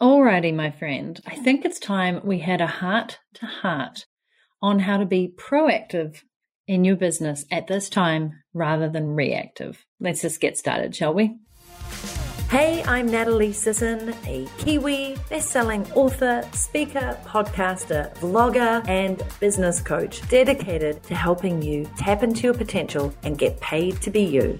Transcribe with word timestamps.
Alrighty, 0.00 0.54
my 0.54 0.70
friend. 0.70 1.20
I 1.26 1.36
think 1.36 1.62
it's 1.62 1.78
time 1.78 2.22
we 2.24 2.38
had 2.38 2.62
a 2.62 2.66
heart 2.66 3.18
to 3.34 3.44
heart 3.44 4.06
on 4.62 4.78
how 4.78 4.96
to 4.96 5.04
be 5.04 5.30
proactive 5.36 6.22
in 6.66 6.86
your 6.86 6.96
business 6.96 7.44
at 7.50 7.66
this 7.66 7.90
time 7.90 8.32
rather 8.54 8.88
than 8.88 9.14
reactive. 9.14 9.84
Let's 10.00 10.22
just 10.22 10.40
get 10.40 10.56
started, 10.56 10.96
shall 10.96 11.12
we? 11.12 11.36
Hey, 12.48 12.82
I'm 12.84 13.08
Natalie 13.08 13.52
Sisson, 13.52 14.14
a 14.24 14.48
Kiwi, 14.56 15.18
best-selling 15.28 15.84
author, 15.92 16.48
speaker, 16.54 17.18
podcaster, 17.26 18.10
vlogger, 18.20 18.82
and 18.88 19.22
business 19.38 19.82
coach 19.82 20.26
dedicated 20.30 21.02
to 21.04 21.14
helping 21.14 21.60
you 21.60 21.86
tap 21.98 22.22
into 22.22 22.44
your 22.44 22.54
potential 22.54 23.12
and 23.22 23.36
get 23.36 23.60
paid 23.60 24.00
to 24.00 24.10
be 24.10 24.22
you. 24.22 24.58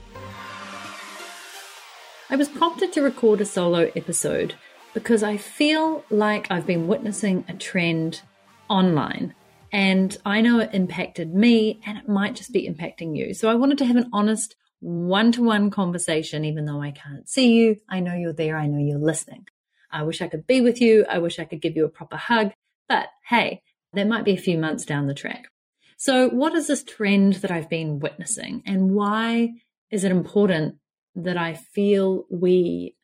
I 2.28 2.36
was 2.36 2.50
prompted 2.50 2.92
to 2.92 3.00
record 3.00 3.40
a 3.40 3.46
solo 3.46 3.90
episode 3.96 4.54
because 4.94 5.22
I 5.22 5.36
feel 5.36 6.04
like 6.10 6.50
I've 6.50 6.66
been 6.66 6.86
witnessing 6.86 7.44
a 7.48 7.54
trend 7.54 8.22
online 8.68 9.34
and 9.72 10.16
I 10.24 10.40
know 10.40 10.58
it 10.58 10.70
impacted 10.72 11.34
me 11.34 11.80
and 11.86 11.96
it 11.98 12.08
might 12.08 12.34
just 12.34 12.52
be 12.52 12.68
impacting 12.68 13.16
you. 13.16 13.34
So 13.34 13.48
I 13.48 13.54
wanted 13.54 13.78
to 13.78 13.84
have 13.84 13.96
an 13.96 14.10
honest 14.12 14.56
one 14.80 15.30
to 15.32 15.42
one 15.42 15.70
conversation, 15.70 16.44
even 16.44 16.64
though 16.64 16.80
I 16.80 16.90
can't 16.90 17.28
see 17.28 17.52
you. 17.52 17.76
I 17.88 18.00
know 18.00 18.14
you're 18.14 18.32
there. 18.32 18.56
I 18.56 18.66
know 18.66 18.78
you're 18.78 18.98
listening. 18.98 19.46
I 19.92 20.02
wish 20.02 20.22
I 20.22 20.28
could 20.28 20.46
be 20.46 20.60
with 20.60 20.80
you. 20.80 21.04
I 21.08 21.18
wish 21.18 21.38
I 21.38 21.44
could 21.44 21.60
give 21.60 21.76
you 21.76 21.84
a 21.84 21.90
proper 21.90 22.16
hug, 22.16 22.52
but 22.88 23.08
hey, 23.28 23.62
that 23.92 24.08
might 24.08 24.24
be 24.24 24.32
a 24.32 24.38
few 24.38 24.58
months 24.58 24.84
down 24.84 25.06
the 25.06 25.14
track. 25.14 25.48
So 25.96 26.28
what 26.28 26.54
is 26.54 26.66
this 26.66 26.82
trend 26.82 27.34
that 27.34 27.50
I've 27.50 27.68
been 27.68 27.98
witnessing 27.98 28.62
and 28.64 28.92
why 28.92 29.50
is 29.90 30.04
it 30.04 30.12
important 30.12 30.76
that 31.14 31.36
I 31.36 31.54
feel 31.54 32.24
we 32.30 32.96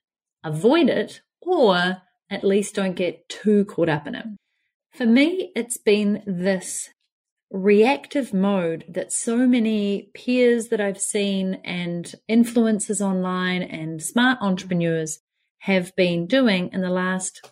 avoid 0.42 0.88
it 0.88 1.20
or 1.46 2.02
at 2.28 2.44
least 2.44 2.74
don't 2.74 2.94
get 2.94 3.28
too 3.28 3.64
caught 3.64 3.88
up 3.88 4.06
in 4.06 4.14
it. 4.14 4.26
For 4.92 5.06
me, 5.06 5.52
it's 5.54 5.76
been 5.76 6.22
this 6.26 6.90
reactive 7.50 8.34
mode 8.34 8.84
that 8.88 9.12
so 9.12 9.46
many 9.46 10.10
peers 10.14 10.68
that 10.68 10.80
I've 10.80 11.00
seen 11.00 11.60
and 11.64 12.12
influencers 12.28 13.00
online 13.00 13.62
and 13.62 14.02
smart 14.02 14.38
entrepreneurs 14.40 15.20
have 15.58 15.94
been 15.96 16.26
doing 16.26 16.70
in 16.72 16.80
the 16.80 16.90
last 16.90 17.50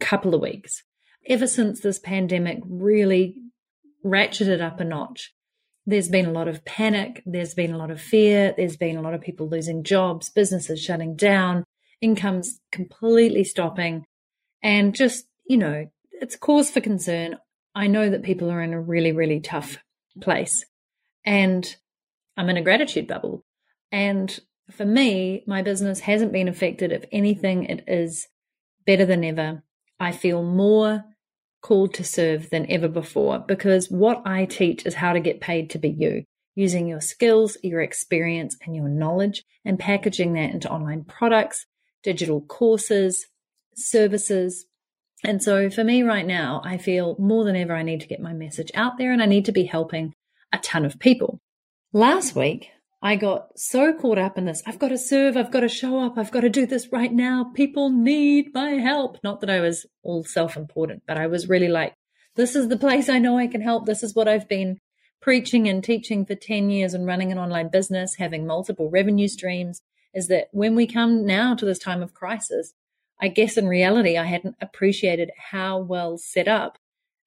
couple 0.00 0.34
of 0.34 0.40
weeks. 0.40 0.82
Ever 1.26 1.46
since 1.46 1.80
this 1.80 1.98
pandemic 1.98 2.58
really 2.64 3.36
ratcheted 4.04 4.60
up 4.60 4.80
a 4.80 4.84
notch, 4.84 5.32
there's 5.86 6.08
been 6.08 6.26
a 6.26 6.32
lot 6.32 6.46
of 6.46 6.64
panic, 6.64 7.22
there's 7.26 7.54
been 7.54 7.72
a 7.72 7.78
lot 7.78 7.90
of 7.90 8.00
fear, 8.00 8.54
there's 8.56 8.76
been 8.76 8.96
a 8.96 9.02
lot 9.02 9.14
of 9.14 9.20
people 9.20 9.48
losing 9.48 9.82
jobs, 9.82 10.30
businesses 10.30 10.80
shutting 10.80 11.16
down, 11.16 11.64
income's 12.02 12.60
completely 12.70 13.44
stopping, 13.44 14.04
and 14.62 14.94
just, 14.94 15.24
you 15.46 15.56
know, 15.56 15.86
it's 16.12 16.36
cause 16.36 16.70
for 16.70 16.80
concern. 16.80 17.38
I 17.74 17.86
know 17.86 18.10
that 18.10 18.22
people 18.22 18.50
are 18.50 18.62
in 18.62 18.74
a 18.74 18.80
really, 18.80 19.12
really 19.12 19.40
tough 19.40 19.78
place. 20.20 20.64
And 21.24 21.74
I'm 22.36 22.50
in 22.50 22.56
a 22.56 22.62
gratitude 22.62 23.06
bubble. 23.08 23.44
And 23.90 24.38
for 24.70 24.84
me, 24.84 25.42
my 25.46 25.62
business 25.62 26.00
hasn't 26.00 26.32
been 26.32 26.48
affected. 26.48 26.92
If 26.92 27.04
anything, 27.12 27.64
it 27.64 27.84
is 27.86 28.28
better 28.86 29.06
than 29.06 29.24
ever. 29.24 29.62
I 29.98 30.12
feel 30.12 30.42
more 30.42 31.04
called 31.62 31.94
to 31.94 32.04
serve 32.04 32.50
than 32.50 32.70
ever 32.70 32.88
before 32.88 33.38
because 33.38 33.88
what 33.88 34.22
I 34.26 34.44
teach 34.44 34.84
is 34.84 34.94
how 34.94 35.12
to 35.12 35.20
get 35.20 35.40
paid 35.40 35.70
to 35.70 35.78
be 35.78 35.90
you, 35.90 36.24
using 36.54 36.88
your 36.88 37.00
skills, 37.00 37.56
your 37.62 37.80
experience, 37.80 38.56
and 38.64 38.74
your 38.74 38.88
knowledge 38.88 39.44
and 39.64 39.78
packaging 39.78 40.32
that 40.34 40.50
into 40.50 40.70
online 40.70 41.04
products 41.04 41.66
digital 42.02 42.40
courses, 42.40 43.26
services. 43.74 44.66
And 45.24 45.42
so 45.42 45.70
for 45.70 45.84
me 45.84 46.02
right 46.02 46.26
now, 46.26 46.60
I 46.64 46.78
feel 46.78 47.16
more 47.18 47.44
than 47.44 47.56
ever 47.56 47.74
I 47.74 47.82
need 47.82 48.00
to 48.00 48.08
get 48.08 48.20
my 48.20 48.32
message 48.32 48.70
out 48.74 48.98
there 48.98 49.12
and 49.12 49.22
I 49.22 49.26
need 49.26 49.44
to 49.46 49.52
be 49.52 49.64
helping 49.64 50.14
a 50.52 50.58
ton 50.58 50.84
of 50.84 50.98
people. 50.98 51.40
Last 51.92 52.34
week, 52.34 52.70
I 53.04 53.16
got 53.16 53.58
so 53.58 53.92
caught 53.92 54.18
up 54.18 54.38
in 54.38 54.44
this. 54.44 54.62
I've 54.64 54.78
got 54.78 54.88
to 54.88 54.98
serve. 54.98 55.36
I've 55.36 55.50
got 55.50 55.60
to 55.60 55.68
show 55.68 55.98
up. 55.98 56.16
I've 56.16 56.30
got 56.30 56.40
to 56.40 56.48
do 56.48 56.66
this 56.66 56.92
right 56.92 57.12
now. 57.12 57.50
People 57.54 57.90
need 57.90 58.54
my 58.54 58.72
help. 58.72 59.18
Not 59.24 59.40
that 59.40 59.50
I 59.50 59.60
was 59.60 59.86
all 60.02 60.24
self 60.24 60.56
important, 60.56 61.02
but 61.06 61.16
I 61.16 61.26
was 61.26 61.48
really 61.48 61.68
like, 61.68 61.94
this 62.36 62.54
is 62.54 62.68
the 62.68 62.76
place 62.76 63.08
I 63.08 63.18
know 63.18 63.36
I 63.36 63.48
can 63.48 63.60
help. 63.60 63.86
This 63.86 64.02
is 64.02 64.14
what 64.14 64.28
I've 64.28 64.48
been 64.48 64.78
preaching 65.20 65.68
and 65.68 65.82
teaching 65.82 66.24
for 66.24 66.34
10 66.34 66.70
years 66.70 66.94
and 66.94 67.06
running 67.06 67.32
an 67.32 67.38
online 67.38 67.68
business, 67.70 68.16
having 68.18 68.46
multiple 68.46 68.88
revenue 68.88 69.28
streams, 69.28 69.80
is 70.14 70.28
that 70.28 70.48
when 70.52 70.74
we 70.74 70.86
come 70.86 71.24
now 71.24 71.54
to 71.54 71.64
this 71.64 71.78
time 71.78 72.02
of 72.02 72.14
crisis, 72.14 72.74
I 73.20 73.28
guess 73.28 73.56
in 73.56 73.68
reality, 73.68 74.16
I 74.16 74.24
hadn't 74.24 74.56
appreciated 74.60 75.30
how 75.50 75.78
well 75.78 76.18
set 76.18 76.48
up 76.48 76.78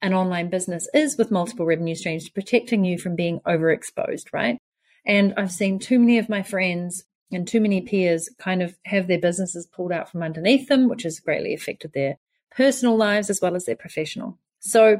an 0.01 0.13
online 0.13 0.49
business 0.49 0.87
is 0.93 1.17
with 1.17 1.31
multiple 1.31 1.65
revenue 1.65 1.95
streams, 1.95 2.29
protecting 2.29 2.83
you 2.83 2.97
from 2.97 3.15
being 3.15 3.39
overexposed, 3.41 4.25
right? 4.33 4.57
And 5.05 5.33
I've 5.37 5.51
seen 5.51 5.79
too 5.79 5.99
many 5.99 6.17
of 6.17 6.29
my 6.29 6.43
friends 6.43 7.05
and 7.31 7.47
too 7.47 7.61
many 7.61 7.81
peers 7.81 8.29
kind 8.37 8.61
of 8.61 8.77
have 8.85 9.07
their 9.07 9.19
businesses 9.19 9.65
pulled 9.65 9.91
out 9.91 10.11
from 10.11 10.21
underneath 10.21 10.67
them, 10.67 10.89
which 10.89 11.03
has 11.03 11.19
greatly 11.19 11.53
affected 11.53 11.93
their 11.93 12.17
personal 12.51 12.95
lives 12.95 13.29
as 13.29 13.41
well 13.41 13.55
as 13.55 13.65
their 13.65 13.75
professional. 13.75 14.37
So, 14.59 14.99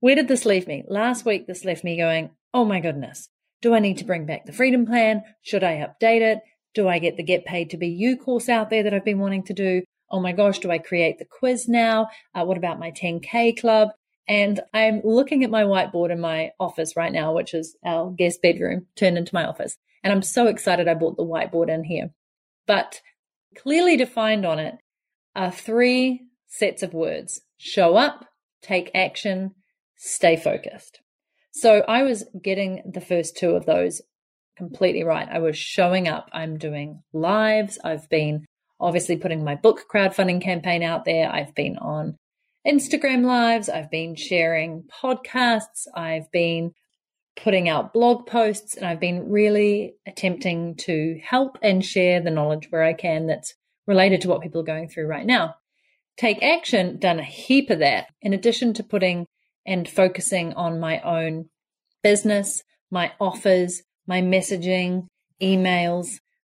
where 0.00 0.14
did 0.14 0.28
this 0.28 0.44
leave 0.44 0.66
me? 0.66 0.84
Last 0.86 1.24
week, 1.24 1.46
this 1.46 1.64
left 1.64 1.82
me 1.82 1.96
going, 1.96 2.30
oh 2.52 2.64
my 2.64 2.80
goodness, 2.80 3.28
do 3.62 3.74
I 3.74 3.78
need 3.78 3.98
to 3.98 4.04
bring 4.04 4.26
back 4.26 4.44
the 4.44 4.52
freedom 4.52 4.86
plan? 4.86 5.22
Should 5.42 5.64
I 5.64 5.76
update 5.76 6.20
it? 6.20 6.40
Do 6.76 6.88
I 6.88 6.98
get 6.98 7.16
the 7.16 7.22
Get 7.22 7.46
Paid 7.46 7.70
to 7.70 7.78
Be 7.78 7.88
You 7.88 8.18
course 8.18 8.50
out 8.50 8.68
there 8.68 8.82
that 8.82 8.92
I've 8.92 9.04
been 9.04 9.18
wanting 9.18 9.44
to 9.44 9.54
do? 9.54 9.82
Oh 10.10 10.20
my 10.20 10.32
gosh, 10.32 10.58
do 10.58 10.70
I 10.70 10.76
create 10.76 11.18
the 11.18 11.24
quiz 11.24 11.66
now? 11.66 12.08
Uh, 12.34 12.44
what 12.44 12.58
about 12.58 12.78
my 12.78 12.90
10K 12.90 13.58
club? 13.58 13.88
And 14.28 14.60
I'm 14.74 15.00
looking 15.02 15.42
at 15.42 15.48
my 15.48 15.62
whiteboard 15.62 16.10
in 16.10 16.20
my 16.20 16.50
office 16.60 16.94
right 16.94 17.10
now, 17.10 17.32
which 17.32 17.54
is 17.54 17.78
our 17.82 18.10
guest 18.10 18.42
bedroom 18.42 18.88
turned 18.94 19.16
into 19.16 19.34
my 19.34 19.46
office. 19.46 19.78
And 20.04 20.12
I'm 20.12 20.20
so 20.20 20.48
excited 20.48 20.86
I 20.86 20.92
bought 20.92 21.16
the 21.16 21.24
whiteboard 21.24 21.70
in 21.70 21.84
here. 21.84 22.10
But 22.66 23.00
clearly 23.56 23.96
defined 23.96 24.44
on 24.44 24.58
it 24.58 24.74
are 25.34 25.50
three 25.50 26.26
sets 26.46 26.82
of 26.82 26.92
words 26.92 27.40
show 27.56 27.96
up, 27.96 28.26
take 28.60 28.90
action, 28.94 29.54
stay 29.96 30.36
focused. 30.36 31.00
So 31.52 31.84
I 31.88 32.02
was 32.02 32.26
getting 32.42 32.82
the 32.84 33.00
first 33.00 33.34
two 33.34 33.52
of 33.52 33.64
those 33.64 34.02
completely 34.56 35.04
right. 35.04 35.28
I 35.30 35.38
was 35.38 35.56
showing 35.56 36.08
up. 36.08 36.28
I'm 36.32 36.58
doing 36.58 37.02
lives. 37.12 37.78
I've 37.82 38.08
been 38.08 38.46
obviously 38.80 39.16
putting 39.16 39.44
my 39.44 39.54
book 39.54 39.84
crowdfunding 39.92 40.42
campaign 40.42 40.82
out 40.82 41.04
there. 41.04 41.30
I've 41.30 41.54
been 41.54 41.78
on 41.78 42.16
Instagram 42.66 43.24
lives. 43.24 43.68
I've 43.68 43.90
been 43.90 44.16
sharing 44.16 44.84
podcasts. 45.02 45.86
I've 45.94 46.30
been 46.32 46.72
putting 47.36 47.68
out 47.68 47.92
blog 47.92 48.26
posts 48.26 48.76
and 48.76 48.86
I've 48.86 49.00
been 49.00 49.30
really 49.30 49.94
attempting 50.06 50.74
to 50.76 51.20
help 51.22 51.58
and 51.62 51.84
share 51.84 52.20
the 52.20 52.30
knowledge 52.30 52.68
where 52.70 52.82
I 52.82 52.94
can 52.94 53.26
that's 53.26 53.54
related 53.86 54.22
to 54.22 54.28
what 54.28 54.40
people 54.42 54.62
are 54.62 54.64
going 54.64 54.88
through 54.88 55.06
right 55.06 55.26
now. 55.26 55.54
Take 56.16 56.42
action, 56.42 56.98
done 56.98 57.20
a 57.20 57.24
heap 57.24 57.68
of 57.70 57.80
that 57.80 58.06
in 58.22 58.32
addition 58.32 58.72
to 58.74 58.82
putting 58.82 59.26
and 59.66 59.88
focusing 59.88 60.54
on 60.54 60.80
my 60.80 61.00
own 61.00 61.50
business, 62.02 62.62
my 62.90 63.12
offers, 63.20 63.82
my 64.06 64.20
messaging, 64.22 65.06
emails, 65.40 66.06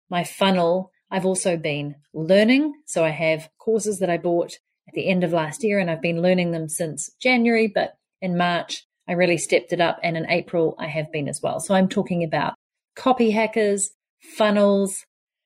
my 0.10 0.24
funnel. 0.24 0.92
I've 1.12 1.26
also 1.26 1.58
been 1.58 1.96
learning. 2.14 2.74
So 2.86 3.04
I 3.04 3.10
have 3.10 3.50
courses 3.60 4.00
that 4.00 4.10
I 4.10 4.18
bought 4.18 4.54
at 4.88 4.94
the 4.94 5.08
end 5.08 5.24
of 5.24 5.34
last 5.34 5.64
year 5.64 5.80
and 5.80 5.90
I've 5.90 6.02
been 6.02 6.22
learning 6.22 6.52
them 6.52 6.70
since 6.70 7.12
January, 7.22 7.68
but 7.68 7.94
in 8.22 8.38
March, 8.38 8.86
I 9.08 9.14
really 9.14 9.38
stepped 9.38 9.74
it 9.74 9.82
up. 9.82 10.00
And 10.04 10.18
in 10.18 10.30
April, 10.30 10.76
I 10.80 10.88
have 10.88 11.12
been 11.12 11.28
as 11.28 11.42
well. 11.42 11.60
So 11.60 11.74
I'm 11.74 11.90
talking 11.90 12.24
about 12.24 12.54
copy 12.96 13.32
hackers, 13.32 13.92
funnels, 14.22 15.06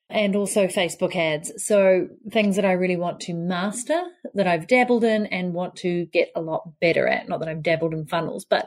and 0.09 0.35
also 0.35 0.67
Facebook 0.67 1.15
ads. 1.15 1.51
So 1.57 2.07
things 2.31 2.55
that 2.57 2.65
I 2.65 2.73
really 2.73 2.97
want 2.97 3.21
to 3.21 3.33
master 3.33 4.03
that 4.33 4.47
I've 4.47 4.67
dabbled 4.67 5.03
in 5.03 5.25
and 5.27 5.53
want 5.53 5.75
to 5.77 6.05
get 6.07 6.29
a 6.35 6.41
lot 6.41 6.69
better 6.81 7.07
at. 7.07 7.27
Not 7.29 7.39
that 7.39 7.49
I've 7.49 7.63
dabbled 7.63 7.93
in 7.93 8.05
funnels, 8.05 8.45
but 8.45 8.65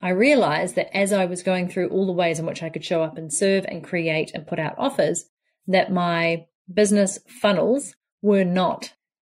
I 0.00 0.10
realized 0.10 0.76
that 0.76 0.94
as 0.96 1.12
I 1.12 1.24
was 1.24 1.42
going 1.42 1.68
through 1.68 1.88
all 1.88 2.06
the 2.06 2.12
ways 2.12 2.38
in 2.38 2.46
which 2.46 2.62
I 2.62 2.68
could 2.68 2.84
show 2.84 3.02
up 3.02 3.16
and 3.16 3.32
serve 3.32 3.64
and 3.66 3.82
create 3.82 4.30
and 4.34 4.46
put 4.46 4.58
out 4.58 4.74
offers, 4.78 5.24
that 5.66 5.92
my 5.92 6.46
business 6.72 7.18
funnels 7.28 7.94
were 8.22 8.44
not 8.44 8.92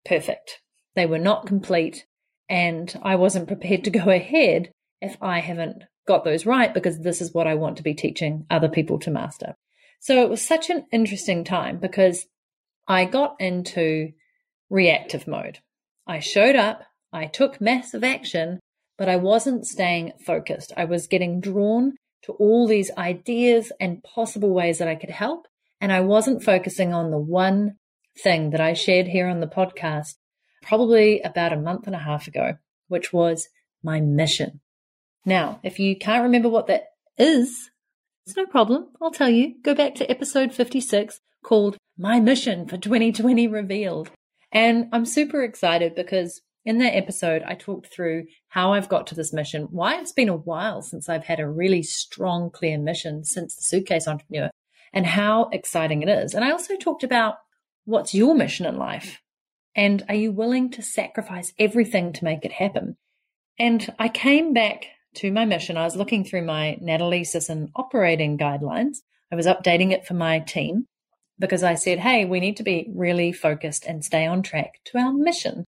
perfect. 0.05 0.61
They 0.95 1.05
were 1.05 1.19
not 1.19 1.47
complete. 1.47 2.05
And 2.49 2.93
I 3.03 3.15
wasn't 3.15 3.47
prepared 3.47 3.83
to 3.85 3.89
go 3.91 4.09
ahead 4.09 4.71
if 5.01 5.17
I 5.21 5.39
haven't 5.39 5.83
got 6.07 6.23
those 6.23 6.45
right 6.45 6.73
because 6.73 6.99
this 6.99 7.21
is 7.21 7.33
what 7.33 7.47
I 7.47 7.55
want 7.55 7.77
to 7.77 7.83
be 7.83 7.93
teaching 7.93 8.45
other 8.49 8.67
people 8.67 8.99
to 8.99 9.11
master. 9.11 9.55
So 9.99 10.21
it 10.23 10.29
was 10.29 10.41
such 10.41 10.69
an 10.69 10.85
interesting 10.91 11.43
time 11.43 11.77
because 11.77 12.25
I 12.87 13.05
got 13.05 13.35
into 13.39 14.11
reactive 14.69 15.27
mode. 15.27 15.59
I 16.07 16.19
showed 16.19 16.55
up, 16.55 16.83
I 17.13 17.27
took 17.27 17.61
massive 17.61 18.03
action, 18.03 18.59
but 18.99 19.07
I 19.09 19.15
wasn't 19.15 19.65
staying 19.65 20.11
focused. 20.23 20.73
I 20.75 20.83
was 20.83 21.07
getting 21.07 21.39
drawn 21.39 21.93
to 22.23 22.33
all 22.33 22.67
these 22.67 22.91
ideas 22.97 23.71
and 23.79 24.03
possible 24.03 24.53
ways 24.53 24.77
that 24.77 24.89
I 24.89 24.95
could 24.95 25.09
help. 25.09 25.47
And 25.79 25.93
I 25.93 26.01
wasn't 26.01 26.43
focusing 26.43 26.93
on 26.93 27.09
the 27.09 27.17
one 27.17 27.77
thing 28.21 28.49
that 28.49 28.59
I 28.59 28.73
shared 28.73 29.07
here 29.07 29.27
on 29.27 29.39
the 29.39 29.47
podcast 29.47 30.15
probably 30.61 31.21
about 31.21 31.53
a 31.53 31.57
month 31.57 31.87
and 31.87 31.95
a 31.95 31.99
half 31.99 32.27
ago, 32.27 32.57
which 32.89 33.13
was 33.13 33.47
my 33.81 34.01
mission. 34.01 34.59
Now, 35.25 35.61
if 35.63 35.79
you 35.79 35.97
can't 35.97 36.23
remember 36.23 36.49
what 36.49 36.67
that 36.67 36.87
is, 37.17 37.71
it's 38.25 38.35
no 38.35 38.45
problem. 38.45 38.89
I'll 39.01 39.11
tell 39.11 39.29
you. 39.29 39.55
Go 39.63 39.73
back 39.73 39.95
to 39.95 40.11
episode 40.11 40.53
56 40.53 41.21
called 41.41 41.77
My 41.97 42.19
Mission 42.19 42.67
for 42.67 42.77
2020 42.77 43.47
Revealed. 43.47 44.11
And 44.51 44.89
I'm 44.91 45.05
super 45.05 45.41
excited 45.41 45.95
because 45.95 46.41
in 46.65 46.79
that 46.79 46.95
episode, 46.95 47.43
I 47.43 47.55
talked 47.55 47.87
through 47.87 48.25
how 48.49 48.73
I've 48.73 48.89
got 48.89 49.07
to 49.07 49.15
this 49.15 49.33
mission, 49.33 49.67
why 49.71 49.99
it's 49.99 50.11
been 50.11 50.29
a 50.29 50.35
while 50.35 50.81
since 50.81 51.07
I've 51.07 51.23
had 51.23 51.39
a 51.39 51.49
really 51.49 51.83
strong, 51.83 52.49
clear 52.51 52.77
mission 52.77 53.23
since 53.23 53.55
the 53.55 53.61
suitcase 53.61 54.07
entrepreneur, 54.07 54.49
and 54.93 55.05
how 55.05 55.49
exciting 55.53 56.01
it 56.01 56.09
is. 56.09 56.33
And 56.33 56.43
I 56.43 56.51
also 56.51 56.75
talked 56.75 57.03
about 57.03 57.35
what's 57.85 58.13
your 58.13 58.35
mission 58.35 58.65
in 58.65 58.77
life? 58.77 59.21
And 59.75 60.03
are 60.09 60.15
you 60.15 60.31
willing 60.31 60.71
to 60.71 60.81
sacrifice 60.81 61.53
everything 61.57 62.11
to 62.13 62.23
make 62.23 62.43
it 62.43 62.51
happen? 62.51 62.97
And 63.57 63.93
I 63.97 64.09
came 64.09 64.53
back 64.53 64.85
to 65.15 65.31
my 65.31 65.45
mission. 65.45 65.77
I 65.77 65.85
was 65.85 65.95
looking 65.95 66.23
through 66.23 66.45
my 66.45 66.77
Natalie 66.81 67.23
Sisson 67.23 67.71
operating 67.75 68.37
guidelines. 68.37 68.97
I 69.31 69.35
was 69.35 69.45
updating 69.45 69.91
it 69.91 70.05
for 70.05 70.13
my 70.13 70.39
team 70.39 70.85
because 71.39 71.63
I 71.63 71.75
said, 71.75 71.99
hey, 71.99 72.25
we 72.25 72.39
need 72.39 72.57
to 72.57 72.63
be 72.63 72.89
really 72.93 73.31
focused 73.31 73.85
and 73.85 74.03
stay 74.03 74.25
on 74.25 74.43
track 74.43 74.79
to 74.85 74.97
our 74.97 75.13
mission. 75.13 75.65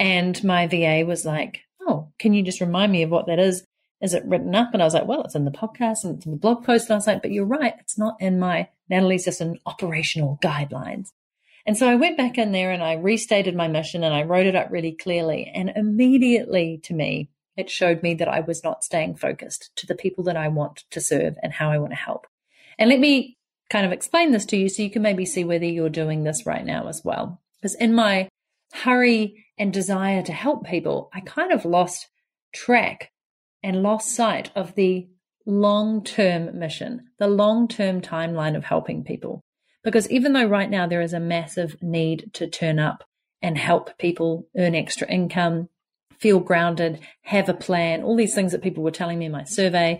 And 0.00 0.42
my 0.42 0.66
VA 0.66 1.04
was 1.06 1.26
like, 1.26 1.60
oh, 1.82 2.08
can 2.18 2.32
you 2.32 2.42
just 2.42 2.62
remind 2.62 2.90
me 2.90 3.02
of 3.02 3.10
what 3.10 3.26
that 3.26 3.38
is? 3.38 3.62
Is 4.00 4.14
it 4.14 4.24
written 4.24 4.54
up? 4.54 4.70
And 4.72 4.82
I 4.82 4.86
was 4.86 4.94
like, 4.94 5.06
well, 5.06 5.22
it's 5.22 5.34
in 5.34 5.44
the 5.44 5.50
podcast 5.50 6.04
and 6.04 6.16
it's 6.16 6.24
in 6.24 6.32
the 6.32 6.38
blog 6.38 6.64
post. 6.64 6.86
And 6.86 6.94
I 6.94 6.96
was 6.96 7.06
like, 7.06 7.20
but 7.20 7.32
you're 7.32 7.44
right. 7.44 7.74
It's 7.78 7.98
not 7.98 8.16
in 8.18 8.40
my 8.40 8.68
Natalie 8.88 9.18
Sisson 9.18 9.58
operational 9.66 10.38
guidelines. 10.42 11.10
And 11.66 11.76
so 11.76 11.86
I 11.86 11.96
went 11.96 12.16
back 12.16 12.38
in 12.38 12.52
there 12.52 12.70
and 12.70 12.82
I 12.82 12.94
restated 12.94 13.54
my 13.54 13.68
mission 13.68 14.02
and 14.02 14.14
I 14.14 14.22
wrote 14.22 14.46
it 14.46 14.56
up 14.56 14.70
really 14.70 14.92
clearly. 14.92 15.52
And 15.54 15.70
immediately 15.76 16.80
to 16.84 16.94
me, 16.94 17.28
it 17.58 17.68
showed 17.68 18.02
me 18.02 18.14
that 18.14 18.28
I 18.28 18.40
was 18.40 18.64
not 18.64 18.82
staying 18.82 19.16
focused 19.16 19.70
to 19.76 19.86
the 19.86 19.94
people 19.94 20.24
that 20.24 20.36
I 20.36 20.48
want 20.48 20.84
to 20.90 21.00
serve 21.00 21.36
and 21.42 21.52
how 21.52 21.70
I 21.70 21.76
want 21.76 21.92
to 21.92 21.96
help. 21.96 22.26
And 22.78 22.88
let 22.88 23.00
me 23.00 23.36
kind 23.68 23.84
of 23.84 23.92
explain 23.92 24.32
this 24.32 24.46
to 24.46 24.56
you 24.56 24.70
so 24.70 24.82
you 24.82 24.90
can 24.90 25.02
maybe 25.02 25.26
see 25.26 25.44
whether 25.44 25.66
you're 25.66 25.90
doing 25.90 26.24
this 26.24 26.46
right 26.46 26.64
now 26.64 26.88
as 26.88 27.02
well. 27.04 27.42
Because 27.60 27.74
in 27.74 27.94
my 27.94 28.30
hurry 28.72 29.44
and 29.58 29.72
desire 29.72 30.22
to 30.22 30.32
help 30.32 30.66
people, 30.66 31.10
I 31.12 31.20
kind 31.20 31.52
of 31.52 31.64
lost 31.64 32.08
track 32.52 33.10
and 33.62 33.82
lost 33.82 34.14
sight 34.14 34.50
of 34.54 34.74
the 34.74 35.08
long 35.46 36.02
term 36.04 36.58
mission, 36.58 37.08
the 37.18 37.28
long 37.28 37.68
term 37.68 38.00
timeline 38.00 38.56
of 38.56 38.64
helping 38.64 39.04
people. 39.04 39.44
Because 39.82 40.10
even 40.10 40.32
though 40.32 40.46
right 40.46 40.70
now 40.70 40.86
there 40.86 41.00
is 41.00 41.12
a 41.12 41.20
massive 41.20 41.82
need 41.82 42.30
to 42.34 42.46
turn 42.46 42.78
up 42.78 43.04
and 43.42 43.56
help 43.56 43.96
people 43.98 44.46
earn 44.56 44.74
extra 44.74 45.08
income, 45.08 45.68
feel 46.18 46.38
grounded, 46.38 47.00
have 47.22 47.48
a 47.48 47.54
plan, 47.54 48.02
all 48.02 48.16
these 48.16 48.34
things 48.34 48.52
that 48.52 48.62
people 48.62 48.82
were 48.82 48.90
telling 48.90 49.18
me 49.18 49.26
in 49.26 49.32
my 49.32 49.44
survey 49.44 49.98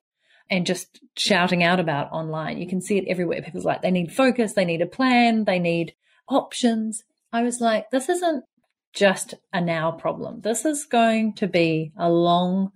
and 0.51 0.67
just 0.67 1.01
shouting 1.17 1.63
out 1.63 1.81
about 1.81 2.13
online. 2.13 2.59
You 2.59 2.67
can 2.67 2.83
see 2.83 2.99
it 2.99 3.09
everywhere. 3.09 3.41
People's 3.41 3.65
like, 3.65 3.83
they 3.83 3.91
need 3.91 4.13
focus, 4.13 4.53
they 4.53 4.65
need 4.65 4.83
a 4.83 4.87
plan, 4.87 5.45
they 5.45 5.59
need 5.59 5.95
options. 6.29 7.05
I 7.33 7.43
was 7.43 7.61
like, 7.61 7.91
this 7.91 8.09
isn't 8.09 8.45
just 8.93 9.35
a 9.53 9.61
now 9.61 9.93
problem. 9.93 10.41
This 10.41 10.65
is 10.65 10.85
going 10.85 11.35
to 11.35 11.47
be 11.47 11.93
a 11.99 12.11
long 12.11 12.73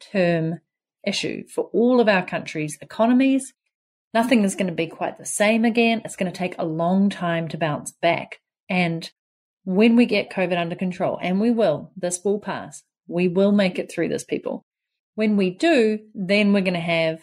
term 0.00 0.60
issue 1.06 1.46
for 1.48 1.64
all 1.72 2.00
of 2.00 2.08
our 2.08 2.24
countries' 2.24 2.78
economies. 2.80 3.54
Nothing 4.14 4.44
is 4.44 4.54
going 4.54 4.68
to 4.68 4.72
be 4.72 4.86
quite 4.86 5.18
the 5.18 5.26
same 5.26 5.64
again. 5.64 6.02
It's 6.04 6.16
going 6.16 6.30
to 6.30 6.36
take 6.36 6.54
a 6.58 6.64
long 6.64 7.10
time 7.10 7.48
to 7.48 7.58
bounce 7.58 7.92
back. 7.92 8.40
And 8.68 9.10
when 9.64 9.96
we 9.96 10.06
get 10.06 10.30
COVID 10.30 10.58
under 10.58 10.76
control, 10.76 11.18
and 11.20 11.40
we 11.40 11.50
will, 11.50 11.92
this 11.96 12.20
will 12.24 12.40
pass. 12.40 12.82
We 13.06 13.28
will 13.28 13.52
make 13.52 13.78
it 13.78 13.90
through 13.90 14.08
this, 14.08 14.24
people. 14.24 14.64
When 15.14 15.36
we 15.36 15.50
do, 15.50 15.98
then 16.14 16.52
we're 16.52 16.62
going 16.62 16.74
to 16.74 16.80
have 16.80 17.20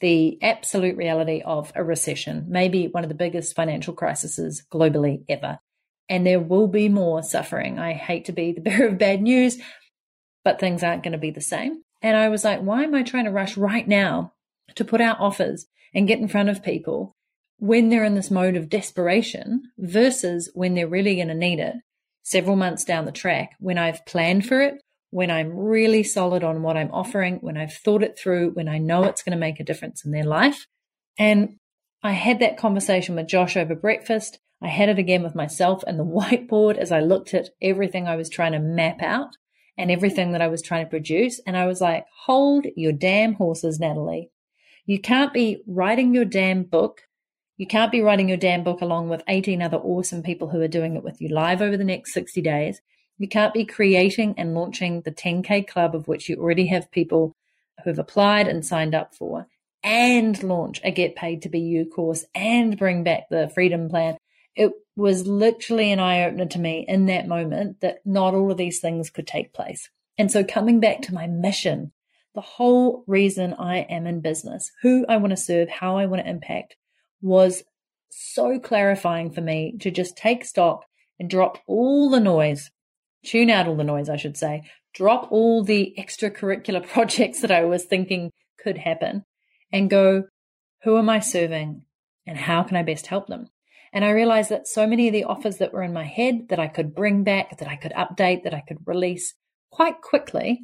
the 0.00 0.38
absolute 0.42 0.96
reality 0.96 1.42
of 1.44 1.70
a 1.74 1.84
recession, 1.84 2.46
maybe 2.48 2.88
one 2.88 3.04
of 3.04 3.08
the 3.08 3.14
biggest 3.14 3.54
financial 3.54 3.94
crises 3.94 4.64
globally 4.72 5.24
ever 5.28 5.58
and 6.12 6.26
there 6.26 6.38
will 6.38 6.68
be 6.68 6.90
more 6.90 7.22
suffering. 7.22 7.78
I 7.78 7.94
hate 7.94 8.26
to 8.26 8.32
be 8.32 8.52
the 8.52 8.60
bearer 8.66 8.88
of 8.88 8.98
bad 8.98 9.22
news, 9.22 9.56
but 10.44 10.60
things 10.60 10.82
aren't 10.82 11.02
going 11.02 11.12
to 11.12 11.18
be 11.18 11.30
the 11.30 11.40
same. 11.40 11.84
And 12.02 12.18
I 12.18 12.28
was 12.28 12.44
like, 12.44 12.60
why 12.60 12.82
am 12.82 12.94
I 12.94 13.02
trying 13.02 13.24
to 13.24 13.30
rush 13.30 13.56
right 13.56 13.88
now 13.88 14.34
to 14.74 14.84
put 14.84 15.00
out 15.00 15.20
offers 15.20 15.64
and 15.94 16.06
get 16.06 16.18
in 16.18 16.28
front 16.28 16.50
of 16.50 16.62
people 16.62 17.16
when 17.56 17.88
they're 17.88 18.04
in 18.04 18.14
this 18.14 18.30
mode 18.30 18.56
of 18.56 18.68
desperation 18.68 19.62
versus 19.78 20.50
when 20.52 20.74
they're 20.74 20.86
really 20.86 21.16
going 21.16 21.28
to 21.28 21.34
need 21.34 21.58
it 21.58 21.76
several 22.22 22.56
months 22.56 22.84
down 22.84 23.06
the 23.06 23.12
track 23.12 23.52
when 23.58 23.78
I've 23.78 24.04
planned 24.04 24.44
for 24.44 24.60
it, 24.60 24.82
when 25.12 25.30
I'm 25.30 25.56
really 25.56 26.02
solid 26.02 26.44
on 26.44 26.62
what 26.62 26.76
I'm 26.76 26.90
offering, 26.92 27.36
when 27.36 27.56
I've 27.56 27.72
thought 27.72 28.02
it 28.02 28.18
through, 28.18 28.50
when 28.50 28.68
I 28.68 28.76
know 28.76 29.04
it's 29.04 29.22
going 29.22 29.32
to 29.32 29.40
make 29.40 29.60
a 29.60 29.64
difference 29.64 30.04
in 30.04 30.10
their 30.10 30.24
life. 30.24 30.66
And 31.18 31.56
I 32.02 32.12
had 32.12 32.40
that 32.40 32.58
conversation 32.58 33.16
with 33.16 33.28
Josh 33.28 33.56
over 33.56 33.74
breakfast. 33.74 34.38
I 34.62 34.68
had 34.68 34.88
it 34.88 34.98
again 34.98 35.22
with 35.22 35.34
myself 35.34 35.82
and 35.86 35.98
the 35.98 36.04
whiteboard 36.04 36.76
as 36.76 36.92
I 36.92 37.00
looked 37.00 37.34
at 37.34 37.50
everything 37.60 38.06
I 38.06 38.16
was 38.16 38.28
trying 38.28 38.52
to 38.52 38.58
map 38.58 39.02
out 39.02 39.36
and 39.76 39.90
everything 39.90 40.32
that 40.32 40.42
I 40.42 40.48
was 40.48 40.62
trying 40.62 40.84
to 40.84 40.90
produce. 40.90 41.40
And 41.46 41.56
I 41.56 41.66
was 41.66 41.80
like, 41.80 42.04
hold 42.26 42.66
your 42.76 42.92
damn 42.92 43.34
horses, 43.34 43.80
Natalie. 43.80 44.30
You 44.86 45.00
can't 45.00 45.32
be 45.32 45.62
writing 45.66 46.14
your 46.14 46.24
damn 46.24 46.64
book. 46.64 47.02
You 47.56 47.66
can't 47.66 47.92
be 47.92 48.00
writing 48.00 48.28
your 48.28 48.38
damn 48.38 48.64
book 48.64 48.80
along 48.80 49.08
with 49.08 49.22
18 49.28 49.62
other 49.62 49.76
awesome 49.78 50.22
people 50.22 50.48
who 50.48 50.60
are 50.60 50.68
doing 50.68 50.96
it 50.96 51.04
with 51.04 51.20
you 51.20 51.28
live 51.28 51.62
over 51.62 51.76
the 51.76 51.84
next 51.84 52.12
60 52.12 52.40
days. 52.42 52.80
You 53.18 53.28
can't 53.28 53.54
be 53.54 53.64
creating 53.64 54.34
and 54.36 54.54
launching 54.54 55.02
the 55.02 55.12
10K 55.12 55.68
club 55.68 55.94
of 55.94 56.08
which 56.08 56.28
you 56.28 56.36
already 56.36 56.66
have 56.66 56.90
people 56.90 57.36
who 57.82 57.90
have 57.90 57.98
applied 57.98 58.48
and 58.48 58.64
signed 58.64 58.94
up 58.94 59.14
for 59.14 59.46
and 59.84 60.42
launch 60.42 60.80
a 60.84 60.90
get 60.90 61.16
paid 61.16 61.42
to 61.42 61.48
be 61.48 61.60
you 61.60 61.84
course 61.84 62.24
and 62.34 62.78
bring 62.78 63.02
back 63.02 63.28
the 63.30 63.50
freedom 63.54 63.88
plan 63.88 64.16
it 64.54 64.72
was 64.96 65.26
literally 65.26 65.90
an 65.92 66.00
eye 66.00 66.24
opener 66.24 66.46
to 66.46 66.58
me 66.58 66.84
in 66.86 67.06
that 67.06 67.26
moment 67.26 67.80
that 67.80 67.98
not 68.04 68.34
all 68.34 68.50
of 68.50 68.58
these 68.58 68.80
things 68.80 69.10
could 69.10 69.26
take 69.26 69.52
place. 69.52 69.88
And 70.18 70.30
so 70.30 70.44
coming 70.44 70.80
back 70.80 71.02
to 71.02 71.14
my 71.14 71.26
mission, 71.26 71.92
the 72.34 72.40
whole 72.40 73.04
reason 73.06 73.54
I 73.54 73.78
am 73.78 74.06
in 74.06 74.20
business, 74.20 74.70
who 74.82 75.04
I 75.08 75.16
want 75.16 75.30
to 75.30 75.36
serve, 75.36 75.68
how 75.68 75.96
I 75.96 76.06
want 76.06 76.22
to 76.22 76.30
impact 76.30 76.76
was 77.20 77.62
so 78.10 78.58
clarifying 78.58 79.30
for 79.30 79.40
me 79.40 79.76
to 79.80 79.90
just 79.90 80.16
take 80.16 80.44
stock 80.44 80.84
and 81.18 81.30
drop 81.30 81.58
all 81.66 82.10
the 82.10 82.20
noise, 82.20 82.70
tune 83.24 83.50
out 83.50 83.66
all 83.66 83.76
the 83.76 83.84
noise, 83.84 84.08
I 84.08 84.16
should 84.16 84.36
say, 84.36 84.62
drop 84.94 85.30
all 85.30 85.64
the 85.64 85.94
extracurricular 85.98 86.86
projects 86.88 87.40
that 87.40 87.50
I 87.50 87.64
was 87.64 87.84
thinking 87.84 88.30
could 88.58 88.78
happen 88.78 89.24
and 89.72 89.90
go, 89.90 90.24
who 90.82 90.98
am 90.98 91.08
I 91.08 91.20
serving 91.20 91.82
and 92.26 92.38
how 92.38 92.62
can 92.62 92.76
I 92.76 92.82
best 92.82 93.06
help 93.06 93.26
them? 93.26 93.48
And 93.92 94.04
I 94.04 94.10
realized 94.10 94.50
that 94.50 94.66
so 94.66 94.86
many 94.86 95.08
of 95.08 95.12
the 95.12 95.24
offers 95.24 95.58
that 95.58 95.72
were 95.72 95.82
in 95.82 95.92
my 95.92 96.04
head 96.04 96.48
that 96.48 96.58
I 96.58 96.68
could 96.68 96.94
bring 96.94 97.24
back, 97.24 97.58
that 97.58 97.68
I 97.68 97.76
could 97.76 97.92
update, 97.92 98.44
that 98.44 98.54
I 98.54 98.62
could 98.66 98.78
release 98.86 99.34
quite 99.70 100.00
quickly 100.00 100.60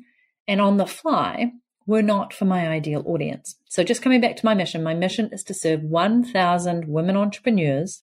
and 0.47 0.61
on 0.61 0.79
the 0.79 0.87
fly 0.87 1.53
were 1.87 2.03
not 2.03 2.33
for 2.33 2.45
my 2.45 2.69
ideal 2.69 3.03
audience. 3.07 3.57
So 3.69 3.85
just 3.85 4.03
coming 4.03 4.21
back 4.21 4.37
to 4.37 4.45
my 4.45 4.55
mission, 4.55 4.83
my 4.83 4.95
mission 4.95 5.31
is 5.33 5.43
to 5.45 5.55
serve 5.55 5.83
1,000 5.83 6.87
women 6.87 7.17
entrepreneurs 7.17 8.03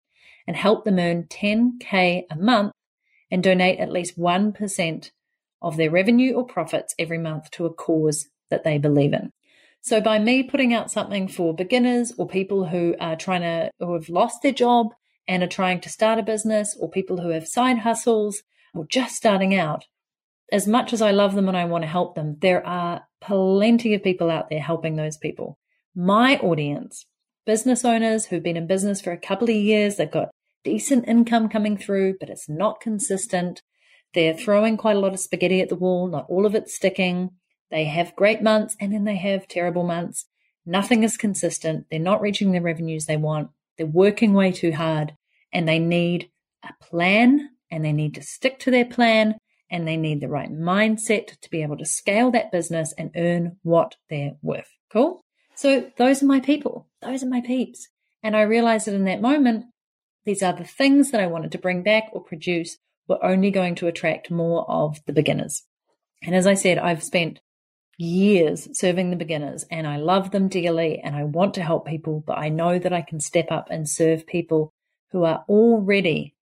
and 0.47 0.55
help 0.55 0.83
them 0.83 0.99
earn 0.99 1.23
10K 1.23 2.23
a 2.29 2.35
month 2.35 2.73
and 3.29 3.43
donate 3.43 3.79
at 3.79 3.91
least 3.91 4.17
1% 4.17 5.11
of 5.61 5.77
their 5.77 5.91
revenue 5.91 6.33
or 6.33 6.45
profits 6.45 6.95
every 6.97 7.17
month 7.17 7.51
to 7.51 7.65
a 7.65 7.73
cause 7.73 8.27
that 8.49 8.63
they 8.63 8.77
believe 8.77 9.13
in. 9.13 9.31
So 9.81 10.01
by 10.01 10.19
me 10.19 10.43
putting 10.43 10.73
out 10.73 10.91
something 10.91 11.27
for 11.27 11.53
beginners 11.53 12.13
or 12.17 12.27
people 12.27 12.65
who 12.67 12.95
are 12.99 13.15
trying 13.15 13.41
to, 13.41 13.71
who 13.79 13.93
have 13.93 14.09
lost 14.09 14.41
their 14.41 14.51
job 14.51 14.87
and 15.29 15.43
are 15.43 15.47
trying 15.47 15.79
to 15.79 15.89
start 15.89 16.17
a 16.17 16.23
business 16.23 16.75
or 16.79 16.89
people 16.89 17.21
who 17.21 17.29
have 17.29 17.47
side 17.47 17.77
hustles 17.77 18.41
or 18.73 18.87
just 18.87 19.15
starting 19.15 19.53
out, 19.53 19.85
as 20.51 20.67
much 20.67 20.91
as 20.91 21.03
I 21.03 21.11
love 21.11 21.35
them 21.35 21.47
and 21.47 21.55
I 21.55 21.65
want 21.65 21.83
to 21.83 21.87
help 21.87 22.15
them, 22.15 22.37
there 22.41 22.65
are 22.65 23.03
plenty 23.21 23.93
of 23.93 24.03
people 24.03 24.31
out 24.31 24.49
there 24.49 24.59
helping 24.59 24.95
those 24.95 25.17
people. 25.17 25.59
My 25.95 26.37
audience, 26.39 27.05
business 27.45 27.85
owners 27.85 28.25
who've 28.25 28.41
been 28.41 28.57
in 28.57 28.65
business 28.65 29.01
for 29.01 29.11
a 29.11 29.19
couple 29.19 29.47
of 29.47 29.55
years, 29.55 29.97
they've 29.97 30.09
got 30.09 30.31
decent 30.63 31.07
income 31.07 31.47
coming 31.47 31.77
through, 31.77 32.15
but 32.19 32.31
it's 32.31 32.49
not 32.49 32.81
consistent. 32.81 33.61
They're 34.15 34.33
throwing 34.33 34.77
quite 34.77 34.95
a 34.95 34.99
lot 34.99 35.13
of 35.13 35.19
spaghetti 35.19 35.61
at 35.61 35.69
the 35.69 35.75
wall, 35.75 36.07
not 36.07 36.25
all 36.27 36.47
of 36.47 36.55
it 36.55 36.69
sticking. 36.69 37.29
They 37.69 37.85
have 37.85 38.15
great 38.15 38.41
months 38.41 38.75
and 38.79 38.91
then 38.91 39.03
they 39.03 39.17
have 39.17 39.47
terrible 39.47 39.83
months. 39.83 40.25
Nothing 40.65 41.03
is 41.03 41.17
consistent. 41.17 41.85
They're 41.91 41.99
not 41.99 42.19
reaching 42.19 42.51
the 42.51 42.61
revenues 42.61 43.05
they 43.05 43.17
want. 43.17 43.51
They're 43.77 43.85
working 43.85 44.33
way 44.33 44.51
too 44.51 44.71
hard 44.71 45.13
and 45.51 45.67
they 45.67 45.79
need 45.79 46.29
a 46.63 46.73
plan 46.83 47.49
and 47.71 47.83
they 47.83 47.93
need 47.93 48.15
to 48.15 48.21
stick 48.21 48.59
to 48.59 48.71
their 48.71 48.85
plan 48.85 49.37
and 49.71 49.87
they 49.87 49.97
need 49.97 50.21
the 50.21 50.27
right 50.27 50.51
mindset 50.51 51.39
to 51.39 51.49
be 51.49 51.61
able 51.61 51.77
to 51.77 51.85
scale 51.85 52.31
that 52.31 52.51
business 52.51 52.93
and 52.97 53.11
earn 53.15 53.57
what 53.63 53.95
they're 54.09 54.35
worth. 54.41 54.69
Cool. 54.91 55.21
So 55.55 55.91
those 55.97 56.23
are 56.23 56.27
my 56.27 56.39
people. 56.39 56.87
Those 57.01 57.23
are 57.23 57.29
my 57.29 57.41
peeps. 57.41 57.87
And 58.23 58.35
I 58.35 58.41
realized 58.41 58.87
that 58.87 58.95
in 58.95 59.05
that 59.05 59.21
moment, 59.21 59.65
these 60.25 60.41
are 60.41 60.53
the 60.53 60.63
things 60.63 61.11
that 61.11 61.21
I 61.21 61.27
wanted 61.27 61.51
to 61.53 61.57
bring 61.57 61.83
back 61.83 62.09
or 62.11 62.23
produce 62.23 62.77
we're 63.09 63.17
only 63.23 63.49
going 63.49 63.73
to 63.75 63.87
attract 63.87 64.29
more 64.29 64.69
of 64.69 65.03
the 65.05 65.13
beginners. 65.13 65.63
And 66.21 66.35
as 66.35 66.45
I 66.45 66.53
said, 66.53 66.77
I've 66.77 67.03
spent 67.03 67.39
years 67.97 68.69
serving 68.73 69.09
the 69.09 69.15
beginners 69.15 69.65
and 69.69 69.87
I 69.87 69.97
love 69.97 70.31
them 70.31 70.47
dearly 70.47 70.99
and 70.99 71.15
I 71.15 71.23
want 71.23 71.55
to 71.55 71.63
help 71.63 71.87
people, 71.87 72.23
but 72.25 72.37
I 72.37 72.49
know 72.49 72.77
that 72.77 72.93
I 72.93 73.01
can 73.01 73.19
step 73.19 73.51
up 73.51 73.67
and 73.71 73.89
serve 73.89 74.27
people 74.27 74.71
who 75.11 75.23
are 75.23 75.43
already 75.47 76.35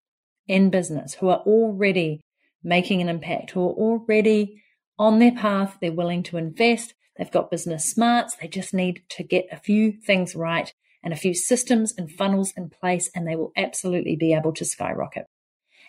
in 0.48 0.70
business, 0.70 1.16
who 1.16 1.30
are 1.30 1.40
already 1.40 2.22
making 2.64 3.02
an 3.02 3.10
impact, 3.10 3.52
who 3.52 3.62
are 3.62 3.74
already 3.74 4.62
on 4.98 5.20
their 5.20 5.32
path. 5.32 5.78
They're 5.80 5.92
willing 5.92 6.24
to 6.24 6.38
invest. 6.38 6.94
They've 7.18 7.32
got 7.32 7.52
business 7.52 7.86
smarts. 7.86 8.36
They 8.36 8.48
just 8.48 8.74
need 8.74 9.02
to 9.10 9.24
get 9.24 9.48
a 9.52 9.58
few 9.58 9.92
things 9.92 10.36
right 10.36 10.72
and 11.04 11.14
a 11.14 11.18
few 11.18 11.34
systems 11.34 11.94
and 11.98 12.12
funnels 12.12 12.54
in 12.58 12.70
place, 12.70 13.10
and 13.16 13.28
they 13.28 13.36
will 13.36 13.52
absolutely 13.56 14.16
be 14.16 14.34
able 14.34 14.52
to 14.54 14.66
skyrocket. 14.66 15.26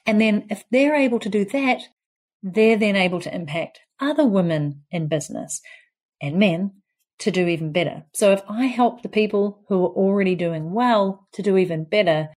And 0.06 0.20
then 0.20 0.46
if 0.50 0.64
they're 0.70 0.94
able 0.94 1.18
to 1.18 1.28
do 1.28 1.44
that, 1.46 1.82
they're 2.42 2.76
then 2.76 2.94
able 2.94 3.20
to 3.20 3.34
impact 3.34 3.80
other 4.00 4.24
women 4.24 4.84
in 4.90 5.08
business 5.08 5.60
and 6.20 6.36
men 6.38 6.72
to 7.18 7.30
do 7.30 7.48
even 7.48 7.72
better. 7.72 8.04
So 8.14 8.32
if 8.32 8.42
I 8.48 8.66
help 8.66 9.02
the 9.02 9.08
people 9.08 9.64
who 9.68 9.84
are 9.84 9.90
already 9.90 10.36
doing 10.36 10.72
well 10.72 11.26
to 11.32 11.42
do 11.42 11.56
even 11.56 11.84
better, 11.84 12.28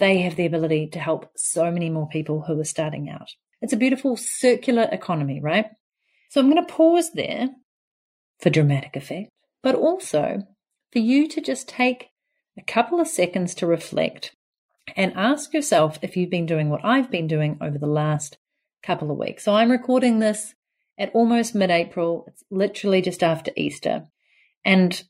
they 0.00 0.18
have 0.22 0.34
the 0.34 0.46
ability 0.46 0.88
to 0.88 0.98
help 0.98 1.30
so 1.36 1.70
many 1.70 1.88
more 1.90 2.08
people 2.08 2.42
who 2.42 2.58
are 2.58 2.64
starting 2.64 3.08
out. 3.08 3.30
It's 3.62 3.72
a 3.72 3.76
beautiful 3.76 4.16
circular 4.16 4.88
economy, 4.90 5.40
right? 5.40 5.66
So 6.30 6.40
I'm 6.40 6.50
going 6.50 6.64
to 6.64 6.72
pause 6.72 7.12
there 7.12 7.50
for 8.40 8.50
dramatic 8.50 8.96
effect, 8.96 9.30
but 9.62 9.74
also 9.74 10.42
for 10.92 10.98
you 10.98 11.28
to 11.28 11.40
just 11.40 11.68
take 11.68 12.08
a 12.58 12.62
couple 12.62 13.00
of 13.00 13.06
seconds 13.06 13.54
to 13.56 13.66
reflect 13.66 14.34
and 14.96 15.12
ask 15.14 15.52
yourself 15.54 15.98
if 16.02 16.16
you've 16.16 16.30
been 16.30 16.46
doing 16.46 16.70
what 16.70 16.84
I've 16.84 17.10
been 17.10 17.28
doing 17.28 17.58
over 17.60 17.78
the 17.78 17.86
last 17.86 18.38
couple 18.82 19.10
of 19.10 19.18
weeks. 19.18 19.44
So 19.44 19.54
I'm 19.54 19.70
recording 19.70 20.18
this 20.18 20.54
at 20.98 21.10
almost 21.14 21.54
mid 21.54 21.70
April. 21.70 22.24
It's 22.26 22.42
literally 22.50 23.02
just 23.02 23.22
after 23.22 23.52
Easter. 23.56 24.06
And 24.64 25.02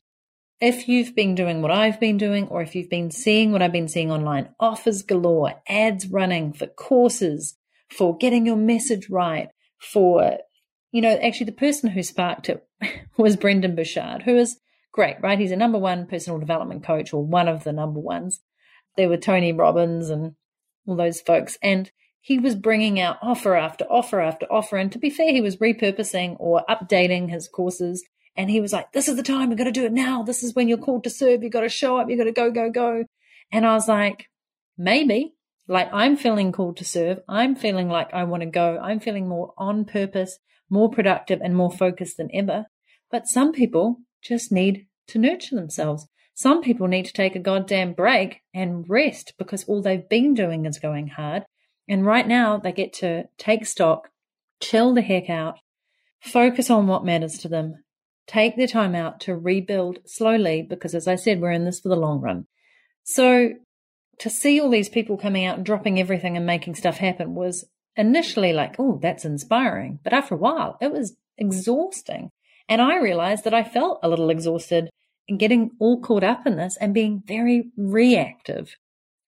if 0.61 0.87
you've 0.87 1.15
been 1.15 1.33
doing 1.33 1.61
what 1.61 1.71
I've 1.71 1.99
been 1.99 2.17
doing, 2.17 2.47
or 2.47 2.61
if 2.61 2.75
you've 2.75 2.89
been 2.89 3.09
seeing 3.09 3.51
what 3.51 3.63
I've 3.63 3.71
been 3.71 3.87
seeing 3.87 4.11
online, 4.11 4.49
offers 4.59 5.01
galore, 5.01 5.55
ads 5.67 6.07
running 6.07 6.53
for 6.53 6.67
courses, 6.67 7.57
for 7.89 8.15
getting 8.15 8.45
your 8.45 8.55
message 8.55 9.09
right, 9.09 9.49
for, 9.79 10.37
you 10.91 11.01
know, 11.01 11.17
actually 11.17 11.47
the 11.47 11.51
person 11.51 11.89
who 11.89 12.03
sparked 12.03 12.47
it 12.47 12.63
was 13.17 13.35
Brendon 13.35 13.75
Burchard, 13.75 14.21
who 14.21 14.37
is 14.37 14.59
great, 14.91 15.17
right? 15.21 15.39
He's 15.39 15.51
a 15.51 15.55
number 15.55 15.79
one 15.79 16.05
personal 16.05 16.39
development 16.39 16.83
coach 16.83 17.11
or 17.11 17.25
one 17.25 17.47
of 17.47 17.63
the 17.63 17.73
number 17.73 17.99
ones. 17.99 18.41
There 18.97 19.09
were 19.09 19.17
Tony 19.17 19.51
Robbins 19.51 20.09
and 20.09 20.35
all 20.85 20.95
those 20.95 21.21
folks. 21.21 21.57
And 21.63 21.91
he 22.19 22.37
was 22.37 22.55
bringing 22.55 22.99
out 22.99 23.17
offer 23.21 23.55
after 23.55 23.85
offer 23.85 24.19
after 24.19 24.45
offer. 24.51 24.77
And 24.77 24.91
to 24.91 24.99
be 24.99 25.09
fair, 25.09 25.31
he 25.31 25.41
was 25.41 25.57
repurposing 25.57 26.35
or 26.39 26.63
updating 26.69 27.29
his 27.29 27.47
courses. 27.47 28.03
And 28.35 28.49
he 28.49 28.61
was 28.61 28.71
like, 28.71 28.91
this 28.91 29.07
is 29.07 29.15
the 29.15 29.23
time. 29.23 29.49
We've 29.49 29.57
got 29.57 29.65
to 29.65 29.71
do 29.71 29.85
it 29.85 29.91
now. 29.91 30.23
This 30.23 30.43
is 30.43 30.55
when 30.55 30.67
you're 30.67 30.77
called 30.77 31.03
to 31.03 31.09
serve. 31.09 31.43
You've 31.43 31.51
got 31.51 31.61
to 31.61 31.69
show 31.69 31.97
up. 31.97 32.09
You've 32.09 32.19
got 32.19 32.25
to 32.25 32.31
go, 32.31 32.51
go, 32.51 32.69
go. 32.69 33.03
And 33.51 33.65
I 33.65 33.73
was 33.73 33.87
like, 33.87 34.27
maybe 34.77 35.33
like 35.67 35.89
I'm 35.93 36.17
feeling 36.17 36.51
called 36.51 36.77
to 36.77 36.85
serve. 36.85 37.19
I'm 37.27 37.55
feeling 37.55 37.89
like 37.89 38.13
I 38.13 38.23
want 38.23 38.41
to 38.41 38.49
go. 38.49 38.79
I'm 38.81 38.99
feeling 38.99 39.27
more 39.27 39.53
on 39.57 39.85
purpose, 39.85 40.37
more 40.69 40.89
productive 40.89 41.39
and 41.41 41.55
more 41.55 41.71
focused 41.71 42.17
than 42.17 42.29
ever. 42.33 42.65
But 43.09 43.27
some 43.27 43.51
people 43.51 43.97
just 44.21 44.51
need 44.51 44.87
to 45.07 45.19
nurture 45.19 45.55
themselves. 45.55 46.07
Some 46.33 46.61
people 46.61 46.87
need 46.87 47.05
to 47.05 47.13
take 47.13 47.35
a 47.35 47.39
goddamn 47.39 47.93
break 47.93 48.41
and 48.53 48.85
rest 48.89 49.33
because 49.37 49.65
all 49.65 49.81
they've 49.81 50.07
been 50.07 50.33
doing 50.33 50.65
is 50.65 50.79
going 50.79 51.07
hard. 51.07 51.43
And 51.87 52.05
right 52.05 52.27
now 52.27 52.57
they 52.57 52.71
get 52.71 52.93
to 52.93 53.25
take 53.37 53.65
stock, 53.65 54.09
chill 54.61 54.93
the 54.93 55.01
heck 55.01 55.29
out, 55.29 55.59
focus 56.21 56.69
on 56.69 56.87
what 56.87 57.05
matters 57.05 57.37
to 57.39 57.49
them, 57.49 57.83
take 58.31 58.55
their 58.55 58.67
time 58.67 58.95
out 58.95 59.19
to 59.19 59.35
rebuild 59.35 59.99
slowly 60.05 60.61
because, 60.61 60.95
as 60.95 61.07
I 61.07 61.15
said, 61.15 61.41
we're 61.41 61.51
in 61.51 61.65
this 61.65 61.81
for 61.81 61.89
the 61.89 61.97
long 61.97 62.21
run. 62.21 62.47
So 63.03 63.49
to 64.19 64.29
see 64.29 64.61
all 64.61 64.69
these 64.69 64.87
people 64.87 65.17
coming 65.17 65.45
out 65.45 65.57
and 65.57 65.65
dropping 65.65 65.99
everything 65.99 66.37
and 66.37 66.45
making 66.45 66.75
stuff 66.75 66.97
happen 66.97 67.35
was 67.35 67.65
initially 67.97 68.53
like, 68.53 68.75
oh, 68.79 68.99
that's 69.01 69.25
inspiring. 69.25 69.99
But 70.01 70.13
after 70.13 70.35
a 70.35 70.37
while, 70.37 70.77
it 70.79 70.93
was 70.93 71.17
exhausting. 71.37 72.29
And 72.69 72.81
I 72.81 72.99
realized 72.99 73.43
that 73.43 73.53
I 73.53 73.63
felt 73.63 73.99
a 74.01 74.07
little 74.07 74.29
exhausted 74.29 74.89
in 75.27 75.37
getting 75.37 75.71
all 75.79 75.99
caught 75.99 76.23
up 76.23 76.47
in 76.47 76.55
this 76.55 76.77
and 76.79 76.93
being 76.93 77.21
very 77.25 77.71
reactive 77.75 78.77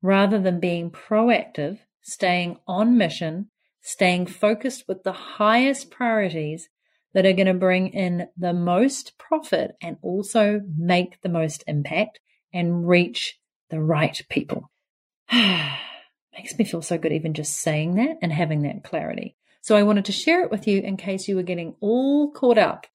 rather 0.03 0.39
than 0.39 0.59
being 0.59 0.91
proactive, 0.91 1.79
staying 2.03 2.57
on 2.67 2.97
mission, 2.97 3.49
staying 3.81 4.27
focused 4.27 4.87
with 4.87 5.01
the 5.01 5.11
highest 5.11 5.89
priorities 5.89 6.69
that 7.13 7.25
are 7.25 7.33
going 7.33 7.47
to 7.47 7.53
bring 7.53 7.89
in 7.89 8.27
the 8.37 8.53
most 8.53 9.17
profit 9.17 9.75
and 9.81 9.97
also 10.01 10.61
make 10.77 11.21
the 11.21 11.29
most 11.29 11.63
impact 11.67 12.19
and 12.53 12.87
reach 12.87 13.39
the 13.69 13.81
right 13.81 14.21
people. 14.29 14.69
Makes 15.31 16.57
me 16.57 16.65
feel 16.65 16.81
so 16.81 16.97
good 16.97 17.11
even 17.11 17.33
just 17.33 17.59
saying 17.59 17.95
that 17.95 18.17
and 18.21 18.31
having 18.31 18.61
that 18.63 18.83
clarity. 18.83 19.35
So 19.61 19.75
I 19.75 19.83
wanted 19.83 20.05
to 20.05 20.11
share 20.11 20.43
it 20.43 20.51
with 20.51 20.67
you 20.67 20.79
in 20.79 20.97
case 20.97 21.27
you 21.27 21.35
were 21.35 21.43
getting 21.43 21.75
all 21.81 22.31
caught 22.31 22.57
up 22.57 22.87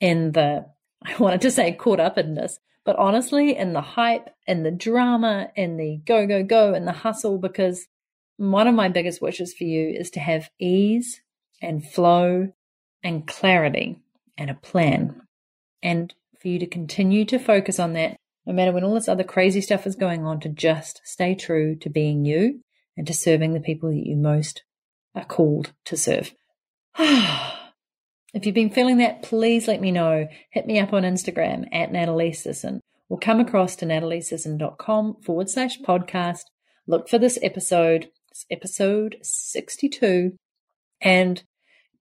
in 0.00 0.32
the, 0.32 0.66
I 1.04 1.16
wanted 1.16 1.40
to 1.42 1.50
say 1.50 1.72
caught 1.72 2.00
up 2.00 2.18
in 2.18 2.34
this, 2.34 2.58
but 2.84 2.96
honestly, 2.96 3.56
in 3.56 3.72
the 3.72 3.80
hype, 3.80 4.28
in 4.46 4.62
the 4.62 4.70
drama, 4.70 5.48
in 5.56 5.78
the 5.78 6.00
go, 6.04 6.26
go, 6.26 6.42
go, 6.42 6.74
in 6.74 6.84
the 6.84 6.92
hustle, 6.92 7.38
because 7.38 7.86
one 8.36 8.66
of 8.66 8.74
my 8.74 8.88
biggest 8.88 9.22
wishes 9.22 9.54
for 9.54 9.64
you 9.64 9.88
is 9.88 10.10
to 10.10 10.20
have 10.20 10.50
ease 10.58 11.22
and 11.62 11.86
flow 11.86 12.52
and 13.04 13.28
clarity 13.28 13.98
and 14.36 14.50
a 14.50 14.54
plan. 14.54 15.20
And 15.82 16.12
for 16.40 16.48
you 16.48 16.58
to 16.58 16.66
continue 16.66 17.24
to 17.26 17.38
focus 17.38 17.78
on 17.78 17.92
that, 17.92 18.16
no 18.46 18.52
matter 18.52 18.72
when 18.72 18.82
all 18.82 18.94
this 18.94 19.08
other 19.08 19.22
crazy 19.22 19.60
stuff 19.60 19.86
is 19.86 19.94
going 19.94 20.24
on, 20.24 20.40
to 20.40 20.48
just 20.48 21.00
stay 21.04 21.34
true 21.34 21.76
to 21.76 21.88
being 21.88 22.24
you 22.24 22.60
and 22.96 23.06
to 23.06 23.14
serving 23.14 23.52
the 23.52 23.60
people 23.60 23.90
that 23.90 24.06
you 24.06 24.16
most 24.16 24.64
are 25.14 25.24
called 25.24 25.72
to 25.84 25.96
serve. 25.96 26.32
If 28.34 28.44
you've 28.44 28.54
been 28.56 28.70
feeling 28.70 28.96
that, 28.96 29.22
please 29.22 29.68
let 29.68 29.80
me 29.80 29.92
know. 29.92 30.26
Hit 30.50 30.66
me 30.66 30.80
up 30.80 30.92
on 30.92 31.04
Instagram 31.04 31.68
at 31.70 31.92
Natalie 31.92 32.32
Sisson 32.32 32.80
or 33.08 33.16
come 33.16 33.38
across 33.38 33.76
to 33.76 33.86
nataliesisson.com 33.86 35.18
forward 35.22 35.48
slash 35.48 35.78
podcast. 35.78 36.42
Look 36.88 37.08
for 37.08 37.16
this 37.16 37.38
episode. 37.42 38.10
It's 38.32 38.44
episode 38.50 39.18
62 39.22 40.32
and 41.00 41.44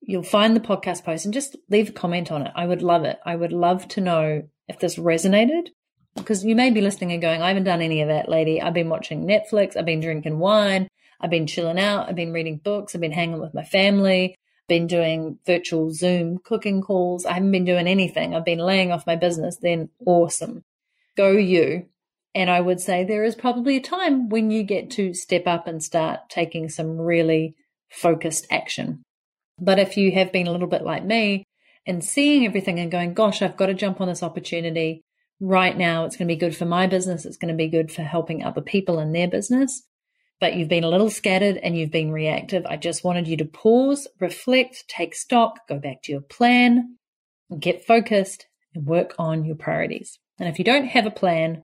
you'll 0.06 0.24
find 0.24 0.56
the 0.56 0.60
podcast 0.60 1.04
post 1.04 1.26
and 1.26 1.34
just 1.34 1.56
leave 1.70 1.90
a 1.90 1.94
comment 1.94 2.32
on 2.32 2.46
it. 2.46 2.52
I 2.56 2.66
would 2.66 2.82
love 2.82 3.04
it. 3.06 3.20
I 3.26 3.36
would 3.36 3.54
love 3.54 3.88
to 3.90 4.02
know 4.02 4.44
if 4.68 4.80
this 4.80 4.98
resonated 4.98 5.68
because 6.16 6.46
you 6.46 6.56
may 6.56 6.70
be 6.70 6.82
listening 6.82 7.12
and 7.12 7.22
going, 7.22 7.42
I 7.42 7.48
haven't 7.48 7.64
done 7.64 7.82
any 7.82 8.02
of 8.02 8.10
that, 8.10 8.30
lady. 8.30 8.62
I've 8.62 8.74
been 8.74 8.90
watching 8.90 9.26
Netflix. 9.26 9.76
I've 9.76 9.86
been 9.86 10.02
drinking 10.02 10.40
wine. 10.40 10.88
I've 11.20 11.30
been 11.30 11.48
chilling 11.48 11.80
out. 11.80 12.10
I've 12.10 12.16
been 12.16 12.34
reading 12.34 12.58
books. 12.58 12.94
I've 12.94 13.02
been 13.02 13.12
hanging 13.12 13.40
with 13.40 13.54
my 13.54 13.64
family 13.64 14.36
been 14.68 14.88
doing 14.88 15.40
virtual 15.46 15.92
Zoom 15.92 16.40
cooking 16.44 16.82
calls. 16.82 17.26
I 17.26 17.34
haven't 17.34 17.52
been 17.52 17.66
doing 17.66 17.88
anything. 17.88 18.34
I've 18.34 18.46
been 18.46 18.60
laying 18.60 18.92
off 18.92 19.08
my 19.08 19.16
business. 19.16 19.58
Then 19.58 19.90
awesome. 20.06 20.64
Go 21.16 21.32
you. 21.32 21.88
And 22.36 22.50
I 22.50 22.62
would 22.62 22.80
say 22.80 23.04
there 23.04 23.24
is 23.24 23.36
probably 23.36 23.78
a 23.78 23.82
time 23.82 24.30
when 24.30 24.50
you 24.50 24.64
get 24.64 24.90
to 24.92 25.14
step 25.14 25.46
up 25.46 25.68
and 25.68 25.84
start 25.84 26.22
taking 26.30 26.70
some 26.70 26.98
really 26.98 27.56
focused 27.90 28.48
action. 28.50 29.04
But 29.64 29.80
if 29.80 29.98
you 29.98 30.12
have 30.12 30.32
been 30.32 30.48
a 30.48 30.52
little 30.52 30.68
bit 30.68 30.84
like 30.84 31.06
me 31.06 31.44
and 31.86 32.04
seeing 32.04 32.46
everything 32.46 32.80
and 32.80 32.92
going, 32.92 33.14
gosh, 33.14 33.42
I've 33.42 33.58
got 33.58 33.68
to 33.68 33.74
jump 33.74 34.02
on 34.02 34.08
this 34.08 34.24
opportunity 34.24 35.02
right 35.40 35.78
now. 35.78 36.06
It's 36.06 36.16
going 36.16 36.28
to 36.28 36.34
be 36.34 36.40
good 36.40 36.56
for 36.56 36.66
my 36.66 36.88
business. 36.88 37.26
It's 37.26 37.38
going 37.38 37.54
to 37.54 37.58
be 37.58 37.68
good 37.68 37.92
for 37.92 38.02
helping 38.02 38.44
other 38.44 38.62
people 38.62 39.00
in 39.00 39.12
their 39.12 39.28
business 39.28 39.84
but 40.44 40.58
you've 40.58 40.68
been 40.68 40.84
a 40.84 40.90
little 40.90 41.10
scattered 41.10 41.56
and 41.56 41.78
you've 41.78 41.90
been 41.90 42.12
reactive. 42.12 42.66
I 42.66 42.76
just 42.76 43.06
wanted 43.06 43.30
you 43.30 43.38
to 43.38 43.46
pause, 43.46 44.10
reflect, 44.20 44.84
take 44.90 45.16
stock, 45.16 45.66
go 45.70 45.80
back 45.80 46.04
to 46.04 46.12
your 46.12 46.20
plan, 46.20 46.98
get 47.58 47.86
focused, 47.86 48.46
and 48.76 48.86
work 48.86 49.16
on 49.18 49.46
your 49.46 49.56
priorities. 49.56 50.20
And 50.38 50.50
if 50.50 50.60
you 50.60 50.66
don't 50.66 50.88
have 50.88 51.06
a 51.06 51.12
plan, 51.12 51.64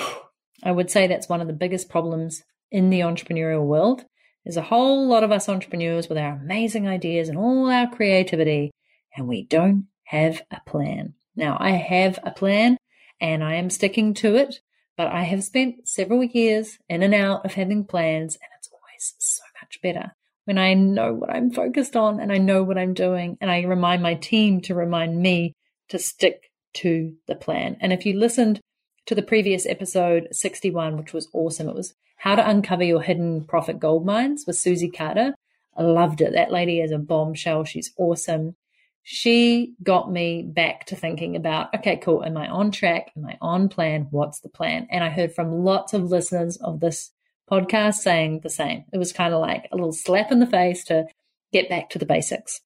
I 0.62 0.70
would 0.70 0.92
say 0.92 1.08
that's 1.08 1.28
one 1.28 1.40
of 1.40 1.48
the 1.48 1.52
biggest 1.52 1.88
problems 1.88 2.44
in 2.70 2.88
the 2.88 3.00
entrepreneurial 3.00 3.64
world. 3.64 4.04
There's 4.44 4.56
a 4.56 4.62
whole 4.62 5.08
lot 5.08 5.24
of 5.24 5.32
us 5.32 5.48
entrepreneurs 5.48 6.08
with 6.08 6.18
our 6.18 6.32
amazing 6.32 6.86
ideas 6.86 7.28
and 7.28 7.38
all 7.38 7.70
our 7.70 7.88
creativity, 7.88 8.70
and 9.16 9.26
we 9.26 9.44
don't 9.44 9.86
have 10.04 10.42
a 10.50 10.60
plan. 10.66 11.14
Now, 11.34 11.56
I 11.58 11.70
have 11.70 12.18
a 12.22 12.30
plan 12.30 12.76
and 13.20 13.42
I 13.42 13.54
am 13.54 13.70
sticking 13.70 14.14
to 14.14 14.36
it. 14.36 14.60
But 14.96 15.08
I 15.08 15.22
have 15.22 15.42
spent 15.42 15.88
several 15.88 16.22
years 16.22 16.78
in 16.88 17.02
and 17.02 17.14
out 17.14 17.44
of 17.44 17.54
having 17.54 17.84
plans, 17.84 18.36
and 18.36 18.48
it's 18.56 18.70
always 18.72 19.14
so 19.18 19.42
much 19.60 19.80
better 19.82 20.14
when 20.44 20.56
I 20.56 20.74
know 20.74 21.12
what 21.12 21.30
I'm 21.30 21.50
focused 21.50 21.96
on 21.96 22.20
and 22.20 22.30
I 22.30 22.38
know 22.38 22.62
what 22.62 22.78
I'm 22.78 22.94
doing, 22.94 23.36
and 23.40 23.50
I 23.50 23.62
remind 23.62 24.02
my 24.02 24.14
team 24.14 24.60
to 24.62 24.74
remind 24.74 25.20
me 25.20 25.54
to 25.88 25.98
stick 25.98 26.50
to 26.74 27.14
the 27.26 27.34
plan. 27.34 27.76
And 27.80 27.92
if 27.92 28.06
you 28.06 28.16
listened 28.16 28.60
to 29.06 29.14
the 29.14 29.22
previous 29.22 29.66
episode 29.66 30.28
61, 30.32 30.96
which 30.96 31.12
was 31.12 31.28
awesome, 31.32 31.68
it 31.68 31.74
was 31.74 31.94
how 32.16 32.34
to 32.34 32.48
uncover 32.48 32.84
your 32.84 33.02
hidden 33.02 33.44
profit 33.44 33.78
gold 33.78 34.06
mines 34.06 34.44
with 34.46 34.56
Susie 34.56 34.90
Carder. 34.90 35.34
I 35.76 35.82
loved 35.82 36.20
it. 36.20 36.32
That 36.32 36.52
lady 36.52 36.80
is 36.80 36.90
a 36.90 36.98
bombshell. 36.98 37.64
She's 37.64 37.92
awesome. 37.98 38.56
She 39.02 39.74
got 39.82 40.10
me 40.10 40.42
back 40.42 40.86
to 40.86 40.96
thinking 40.96 41.36
about, 41.36 41.74
okay, 41.74 41.96
cool. 41.96 42.24
Am 42.24 42.38
I 42.38 42.48
on 42.48 42.70
track? 42.70 43.12
Am 43.16 43.26
I 43.26 43.36
on 43.42 43.68
plan? 43.68 44.06
What's 44.10 44.40
the 44.40 44.48
plan? 44.48 44.88
And 44.90 45.04
I 45.04 45.10
heard 45.10 45.34
from 45.34 45.52
lots 45.52 45.92
of 45.92 46.04
listeners 46.04 46.56
of 46.56 46.80
this 46.80 47.10
podcast 47.50 47.96
saying 47.96 48.40
the 48.40 48.48
same. 48.48 48.84
It 48.92 48.98
was 48.98 49.12
kind 49.12 49.34
of 49.34 49.40
like 49.40 49.68
a 49.70 49.76
little 49.76 49.92
slap 49.92 50.32
in 50.32 50.38
the 50.38 50.46
face 50.46 50.84
to 50.84 51.04
get 51.52 51.68
back 51.68 51.90
to 51.90 51.98
the 51.98 52.06
basics. 52.06 52.62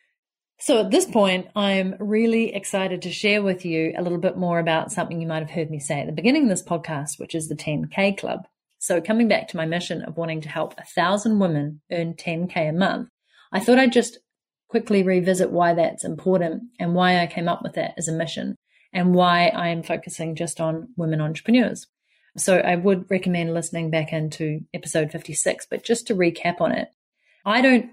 So 0.60 0.80
at 0.80 0.90
this 0.90 1.06
point, 1.06 1.46
I'm 1.54 1.94
really 2.00 2.52
excited 2.52 3.02
to 3.02 3.12
share 3.12 3.42
with 3.42 3.64
you 3.64 3.94
a 3.96 4.02
little 4.02 4.18
bit 4.18 4.36
more 4.36 4.58
about 4.58 4.90
something 4.90 5.20
you 5.20 5.28
might 5.28 5.38
have 5.38 5.50
heard 5.50 5.70
me 5.70 5.78
say 5.78 6.00
at 6.00 6.06
the 6.06 6.12
beginning 6.12 6.44
of 6.44 6.48
this 6.48 6.64
podcast, 6.64 7.18
which 7.18 7.34
is 7.34 7.48
the 7.48 7.54
10K 7.54 8.18
Club. 8.18 8.46
So 8.78 9.00
coming 9.00 9.28
back 9.28 9.46
to 9.48 9.56
my 9.56 9.66
mission 9.66 10.02
of 10.02 10.16
wanting 10.16 10.40
to 10.42 10.48
help 10.48 10.74
a 10.76 10.84
thousand 10.84 11.38
women 11.38 11.80
earn 11.92 12.14
10K 12.14 12.70
a 12.70 12.72
month, 12.72 13.08
I 13.52 13.60
thought 13.60 13.78
I'd 13.78 13.92
just 13.92 14.18
quickly 14.68 15.04
revisit 15.04 15.50
why 15.50 15.74
that's 15.74 16.04
important 16.04 16.64
and 16.78 16.94
why 16.94 17.20
I 17.20 17.26
came 17.26 17.48
up 17.48 17.62
with 17.62 17.74
that 17.74 17.94
as 17.96 18.08
a 18.08 18.12
mission 18.12 18.56
and 18.92 19.14
why 19.14 19.48
I 19.48 19.68
am 19.68 19.84
focusing 19.84 20.34
just 20.34 20.60
on 20.60 20.88
women 20.96 21.20
entrepreneurs. 21.20 21.86
So 22.36 22.58
I 22.58 22.74
would 22.74 23.10
recommend 23.10 23.54
listening 23.54 23.90
back 23.90 24.12
into 24.12 24.60
episode 24.74 25.12
56, 25.12 25.66
but 25.70 25.84
just 25.84 26.08
to 26.08 26.14
recap 26.14 26.60
on 26.60 26.72
it, 26.72 26.88
I 27.44 27.60
don't 27.62 27.90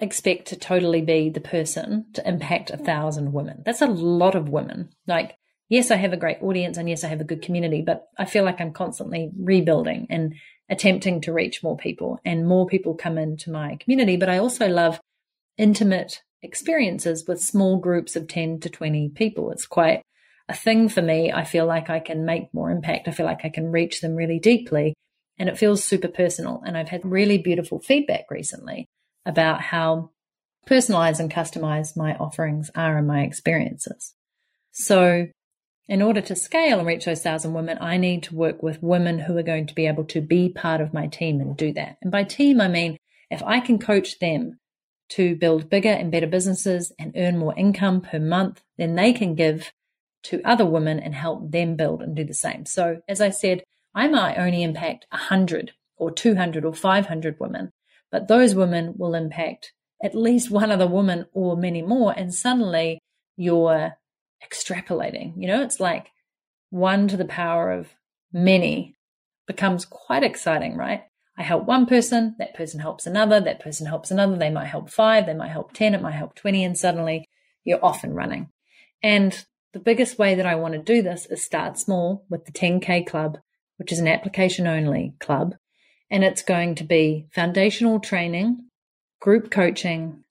expect 0.00 0.48
to 0.48 0.56
totally 0.56 1.02
be 1.02 1.28
the 1.28 1.40
person 1.40 2.06
to 2.14 2.26
impact 2.26 2.70
a 2.70 2.76
thousand 2.76 3.32
women. 3.32 3.62
That's 3.64 3.82
a 3.82 3.86
lot 3.86 4.34
of 4.34 4.48
women. 4.48 4.90
Like, 5.06 5.36
yes, 5.68 5.90
I 5.90 5.96
have 5.96 6.12
a 6.12 6.18
great 6.18 6.42
audience 6.42 6.76
and 6.76 6.88
yes, 6.88 7.04
I 7.04 7.08
have 7.08 7.20
a 7.20 7.24
good 7.24 7.42
community, 7.42 7.82
but 7.82 8.08
I 8.18 8.24
feel 8.24 8.44
like 8.44 8.60
I'm 8.60 8.72
constantly 8.72 9.30
rebuilding 9.38 10.06
and 10.10 10.34
attempting 10.68 11.20
to 11.22 11.32
reach 11.32 11.62
more 11.62 11.76
people 11.76 12.18
and 12.24 12.46
more 12.46 12.66
people 12.66 12.94
come 12.94 13.18
into 13.18 13.50
my 13.50 13.76
community. 13.76 14.16
But 14.16 14.28
I 14.28 14.38
also 14.38 14.68
love 14.68 15.00
intimate 15.58 16.22
experiences 16.42 17.24
with 17.28 17.40
small 17.42 17.76
groups 17.76 18.16
of 18.16 18.26
10 18.26 18.60
to 18.60 18.70
20 18.70 19.10
people. 19.10 19.50
It's 19.50 19.66
quite 19.66 20.02
a 20.48 20.54
thing 20.54 20.88
for 20.88 21.02
me. 21.02 21.30
I 21.30 21.44
feel 21.44 21.66
like 21.66 21.90
I 21.90 22.00
can 22.00 22.24
make 22.24 22.54
more 22.54 22.70
impact. 22.70 23.08
I 23.08 23.10
feel 23.10 23.26
like 23.26 23.44
I 23.44 23.50
can 23.50 23.70
reach 23.70 24.00
them 24.00 24.16
really 24.16 24.38
deeply 24.38 24.94
and 25.38 25.48
it 25.48 25.58
feels 25.58 25.84
super 25.84 26.08
personal. 26.08 26.62
And 26.66 26.76
I've 26.76 26.88
had 26.88 27.04
really 27.04 27.38
beautiful 27.38 27.80
feedback 27.80 28.24
recently 28.30 28.88
about 29.26 29.60
how 29.60 30.10
personalized 30.66 31.20
and 31.20 31.30
customized 31.30 31.96
my 31.96 32.14
offerings 32.16 32.70
are 32.74 32.98
and 32.98 33.06
my 33.06 33.22
experiences. 33.22 34.14
So 34.72 35.28
in 35.88 36.02
order 36.02 36.20
to 36.20 36.36
scale 36.36 36.78
and 36.78 36.86
reach 36.86 37.04
those 37.04 37.22
thousand 37.22 37.52
women, 37.52 37.78
I 37.80 37.96
need 37.96 38.22
to 38.24 38.34
work 38.34 38.62
with 38.62 38.82
women 38.82 39.18
who 39.18 39.36
are 39.36 39.42
going 39.42 39.66
to 39.66 39.74
be 39.74 39.86
able 39.86 40.04
to 40.04 40.20
be 40.20 40.48
part 40.48 40.80
of 40.80 40.94
my 40.94 41.08
team 41.08 41.40
and 41.40 41.56
do 41.56 41.72
that. 41.72 41.96
And 42.02 42.12
by 42.12 42.24
team, 42.24 42.60
I 42.60 42.68
mean 42.68 42.96
if 43.30 43.42
I 43.42 43.60
can 43.60 43.78
coach 43.78 44.18
them 44.18 44.58
to 45.10 45.34
build 45.34 45.70
bigger 45.70 45.88
and 45.88 46.12
better 46.12 46.26
businesses 46.26 46.92
and 46.98 47.12
earn 47.16 47.38
more 47.38 47.54
income 47.56 48.00
per 48.00 48.18
month, 48.18 48.62
then 48.78 48.94
they 48.94 49.12
can 49.12 49.34
give 49.34 49.72
to 50.22 50.42
other 50.44 50.66
women 50.66 51.00
and 51.00 51.14
help 51.14 51.50
them 51.50 51.76
build 51.76 52.02
and 52.02 52.14
do 52.14 52.24
the 52.24 52.34
same. 52.34 52.66
So 52.66 53.00
as 53.08 53.20
I 53.20 53.30
said, 53.30 53.64
I 53.94 54.06
might 54.06 54.38
only 54.38 54.62
impact 54.62 55.06
100 55.10 55.72
or 55.96 56.10
200 56.10 56.64
or 56.64 56.74
500 56.74 57.40
women, 57.40 57.72
but 58.10 58.28
those 58.28 58.54
women 58.54 58.94
will 58.96 59.14
impact 59.14 59.72
at 60.02 60.14
least 60.14 60.50
one 60.50 60.70
other 60.70 60.86
woman 60.86 61.26
or 61.32 61.56
many 61.56 61.82
more. 61.82 62.12
And 62.16 62.34
suddenly 62.34 63.00
you're 63.36 63.92
extrapolating. 64.44 65.34
You 65.36 65.48
know, 65.48 65.62
it's 65.62 65.80
like 65.80 66.08
one 66.70 67.08
to 67.08 67.16
the 67.16 67.24
power 67.24 67.70
of 67.70 67.88
many 68.32 68.96
becomes 69.46 69.84
quite 69.84 70.22
exciting, 70.22 70.76
right? 70.76 71.02
I 71.36 71.42
help 71.42 71.64
one 71.64 71.86
person, 71.86 72.36
that 72.38 72.54
person 72.54 72.80
helps 72.80 73.06
another, 73.06 73.40
that 73.40 73.60
person 73.60 73.86
helps 73.86 74.10
another. 74.10 74.36
They 74.36 74.50
might 74.50 74.66
help 74.66 74.90
five, 74.90 75.26
they 75.26 75.34
might 75.34 75.50
help 75.50 75.72
10, 75.72 75.94
it 75.94 76.02
might 76.02 76.12
help 76.12 76.34
20, 76.34 76.64
and 76.64 76.76
suddenly 76.76 77.26
you're 77.64 77.84
off 77.84 78.04
and 78.04 78.14
running. 78.14 78.50
And 79.02 79.44
the 79.72 79.80
biggest 79.80 80.18
way 80.18 80.34
that 80.34 80.46
I 80.46 80.56
want 80.56 80.74
to 80.74 80.82
do 80.82 81.02
this 81.02 81.26
is 81.26 81.42
start 81.42 81.78
small 81.78 82.24
with 82.28 82.44
the 82.44 82.52
10K 82.52 83.06
Club, 83.06 83.38
which 83.78 83.92
is 83.92 83.98
an 83.98 84.08
application 84.08 84.66
only 84.66 85.14
club. 85.18 85.54
And 86.10 86.24
it's 86.24 86.42
going 86.42 86.74
to 86.76 86.84
be 86.84 87.26
foundational 87.32 88.00
training, 88.00 88.66
group 89.20 89.50
coaching, 89.50 90.24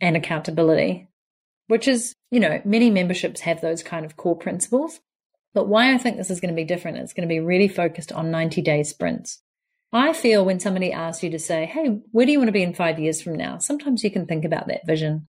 and 0.00 0.16
accountability, 0.16 1.08
which 1.66 1.86
is, 1.86 2.14
you 2.30 2.40
know, 2.40 2.62
many 2.64 2.90
memberships 2.90 3.40
have 3.40 3.60
those 3.60 3.82
kind 3.82 4.06
of 4.06 4.16
core 4.16 4.36
principles. 4.36 5.00
But 5.54 5.68
why 5.68 5.92
I 5.92 5.98
think 5.98 6.16
this 6.16 6.30
is 6.30 6.40
going 6.40 6.54
to 6.54 6.56
be 6.56 6.64
different, 6.64 6.98
it's 6.98 7.12
going 7.12 7.28
to 7.28 7.32
be 7.32 7.40
really 7.40 7.68
focused 7.68 8.12
on 8.12 8.30
90 8.30 8.62
day 8.62 8.82
sprints. 8.82 9.42
I 9.92 10.12
feel 10.12 10.44
when 10.44 10.60
somebody 10.60 10.92
asks 10.92 11.22
you 11.22 11.30
to 11.30 11.38
say, 11.38 11.64
Hey, 11.64 12.00
where 12.12 12.26
do 12.26 12.32
you 12.32 12.38
want 12.38 12.48
to 12.48 12.52
be 12.52 12.62
in 12.62 12.74
five 12.74 12.98
years 12.98 13.22
from 13.22 13.36
now? 13.36 13.58
Sometimes 13.58 14.04
you 14.04 14.10
can 14.10 14.26
think 14.26 14.44
about 14.44 14.68
that 14.68 14.86
vision, 14.86 15.26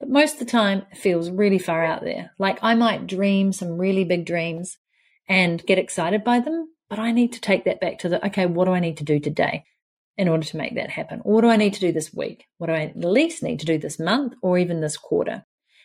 but 0.00 0.08
most 0.08 0.34
of 0.34 0.38
the 0.38 0.44
time 0.46 0.86
it 0.90 0.96
feels 0.96 1.30
really 1.30 1.58
far 1.58 1.84
out 1.84 2.02
there. 2.02 2.30
Like 2.38 2.58
I 2.62 2.74
might 2.74 3.06
dream 3.06 3.52
some 3.52 3.78
really 3.78 4.04
big 4.04 4.24
dreams 4.24 4.78
and 5.28 5.64
get 5.66 5.78
excited 5.78 6.24
by 6.24 6.40
them, 6.40 6.70
but 6.88 6.98
I 6.98 7.12
need 7.12 7.32
to 7.34 7.40
take 7.40 7.64
that 7.64 7.80
back 7.80 7.98
to 8.00 8.08
the, 8.08 8.24
okay, 8.26 8.46
what 8.46 8.64
do 8.64 8.72
I 8.72 8.80
need 8.80 8.96
to 8.98 9.04
do 9.04 9.18
today 9.20 9.64
in 10.16 10.28
order 10.28 10.44
to 10.44 10.56
make 10.56 10.74
that 10.74 10.90
happen? 10.90 11.20
What 11.20 11.42
do 11.42 11.48
I 11.48 11.56
need 11.56 11.74
to 11.74 11.80
do 11.80 11.92
this 11.92 12.12
week? 12.12 12.46
What 12.58 12.68
do 12.68 12.72
I 12.72 12.84
at 12.84 12.96
least 12.96 13.42
need 13.42 13.60
to 13.60 13.66
do 13.66 13.78
this 13.78 13.98
month 13.98 14.34
or 14.42 14.58
even 14.58 14.80
this 14.80 14.96
quarter? 14.96 15.44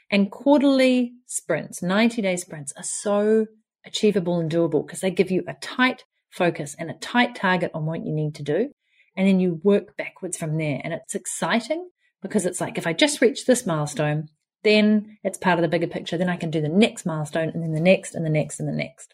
And 0.09 0.31
quarterly 0.31 1.13
sprints, 1.27 1.81
90 1.81 2.21
day 2.21 2.35
sprints 2.35 2.73
are 2.77 2.83
so 2.83 3.47
achievable 3.85 4.39
and 4.39 4.51
doable 4.51 4.85
because 4.85 5.01
they 5.01 5.11
give 5.11 5.31
you 5.31 5.43
a 5.47 5.55
tight 5.55 6.03
focus 6.31 6.75
and 6.79 6.89
a 6.89 6.95
tight 6.95 7.35
target 7.35 7.71
on 7.73 7.85
what 7.85 8.05
you 8.05 8.13
need 8.13 8.35
to 8.35 8.43
do. 8.43 8.69
And 9.15 9.27
then 9.27 9.39
you 9.39 9.59
work 9.63 9.95
backwards 9.97 10.37
from 10.37 10.57
there. 10.57 10.81
And 10.83 10.93
it's 10.93 11.15
exciting 11.15 11.89
because 12.21 12.45
it's 12.45 12.59
like, 12.59 12.77
if 12.77 12.87
I 12.87 12.93
just 12.93 13.21
reach 13.21 13.45
this 13.45 13.65
milestone, 13.65 14.29
then 14.63 15.17
it's 15.23 15.37
part 15.37 15.59
of 15.59 15.61
the 15.61 15.67
bigger 15.67 15.87
picture. 15.87 16.17
Then 16.17 16.29
I 16.29 16.37
can 16.37 16.49
do 16.49 16.61
the 16.61 16.69
next 16.69 17.05
milestone 17.05 17.49
and 17.49 17.61
then 17.61 17.73
the 17.73 17.81
next 17.81 18.15
and 18.15 18.25
the 18.25 18.29
next 18.29 18.59
and 18.59 18.67
the 18.67 18.73
next. 18.73 19.13